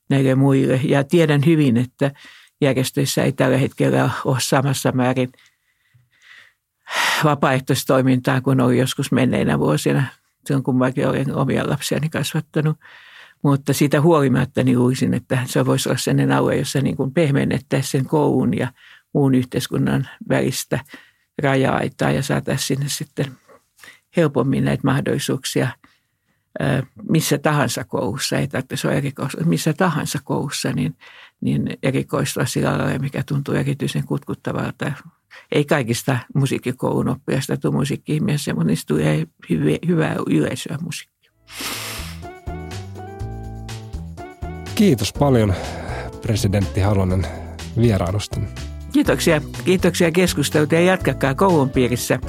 näille 0.09 0.35
muille. 0.35 0.81
Ja 0.83 1.03
tiedän 1.03 1.45
hyvin, 1.45 1.77
että 1.77 2.11
järjestöissä 2.61 3.23
ei 3.23 3.31
tällä 3.31 3.57
hetkellä 3.57 4.09
ole 4.25 4.37
samassa 4.39 4.91
määrin 4.91 5.31
vapaaehtoistoimintaa 7.23 8.41
kuin 8.41 8.61
oli 8.61 8.77
joskus 8.77 9.11
menneinä 9.11 9.59
vuosina, 9.59 10.03
silloin 10.45 10.63
kun 10.63 10.77
mäkin 10.77 11.07
olen 11.07 11.35
omia 11.35 11.69
lapsiani 11.69 12.09
kasvattanut. 12.09 12.77
Mutta 13.43 13.73
siitä 13.73 14.01
huolimatta 14.01 14.63
niin 14.63 14.79
luisin, 14.79 15.13
että 15.13 15.39
se 15.45 15.65
voisi 15.65 15.89
olla 15.89 15.97
sellainen 15.97 16.31
alue, 16.31 16.55
jossa 16.55 16.81
niin 16.81 16.97
kuin 16.97 17.13
pehmennettäisiin 17.13 17.91
sen 17.91 18.05
koulun 18.05 18.57
ja 18.57 18.67
muun 19.13 19.35
yhteiskunnan 19.35 20.09
välistä 20.29 20.79
raja-aitaa 21.43 22.11
ja 22.11 22.23
saataisiin 22.23 22.67
sinne 22.67 22.89
sitten 22.89 23.37
helpommin 24.17 24.65
näitä 24.65 24.81
mahdollisuuksia 24.83 25.69
missä 27.09 27.37
tahansa 27.37 27.83
koulussa, 27.83 28.37
ei 28.37 28.47
tarvitse 28.47 28.87
olla 28.87 28.97
erikois, 28.97 29.37
missä 29.45 29.73
tahansa 29.73 30.19
koulussa, 30.23 30.71
niin, 30.71 30.97
niin 31.41 31.77
erikoistua 31.83 32.45
sillä 32.45 32.77
lailla, 32.77 32.99
mikä 32.99 33.23
tuntuu 33.23 33.53
erityisen 33.55 34.05
kutkuttavalta. 34.05 34.91
Ei 35.51 35.65
kaikista 35.65 36.19
musiikkikoulun 36.35 37.09
oppilaista 37.09 37.57
tule 37.57 37.73
musiikki-ihmisiä, 37.73 38.53
mutta 38.53 38.67
niistä 38.67 38.87
tulee 38.87 39.27
hyvää, 39.87 40.15
yleisöä 40.29 40.77
musiikkia. 40.81 41.31
Kiitos 44.75 45.13
paljon 45.13 45.53
presidentti 46.21 46.81
Halonen 46.81 47.27
vierailusta. 47.81 48.39
Kiitoksia, 48.91 49.41
kiitoksia 49.65 50.11
keskustelua 50.11 50.67
ja 50.71 50.81
jatkakaa 50.81 51.35
koulun 51.35 51.69
piirissä. 51.69 52.19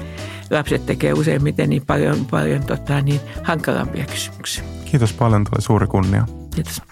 Lapset 0.50 0.86
tekee 0.86 1.12
useimmiten 1.12 1.70
niin 1.70 1.86
paljon, 1.86 2.24
paljon 2.30 2.62
tota, 2.62 3.00
niin 3.00 3.20
hankalampia 3.42 4.04
kysymyksiä. 4.04 4.64
Kiitos 4.84 5.12
paljon, 5.12 5.44
tulee 5.44 5.61
suuri 5.61 5.86
kunnia. 5.86 6.26
Kiitos. 6.54 6.82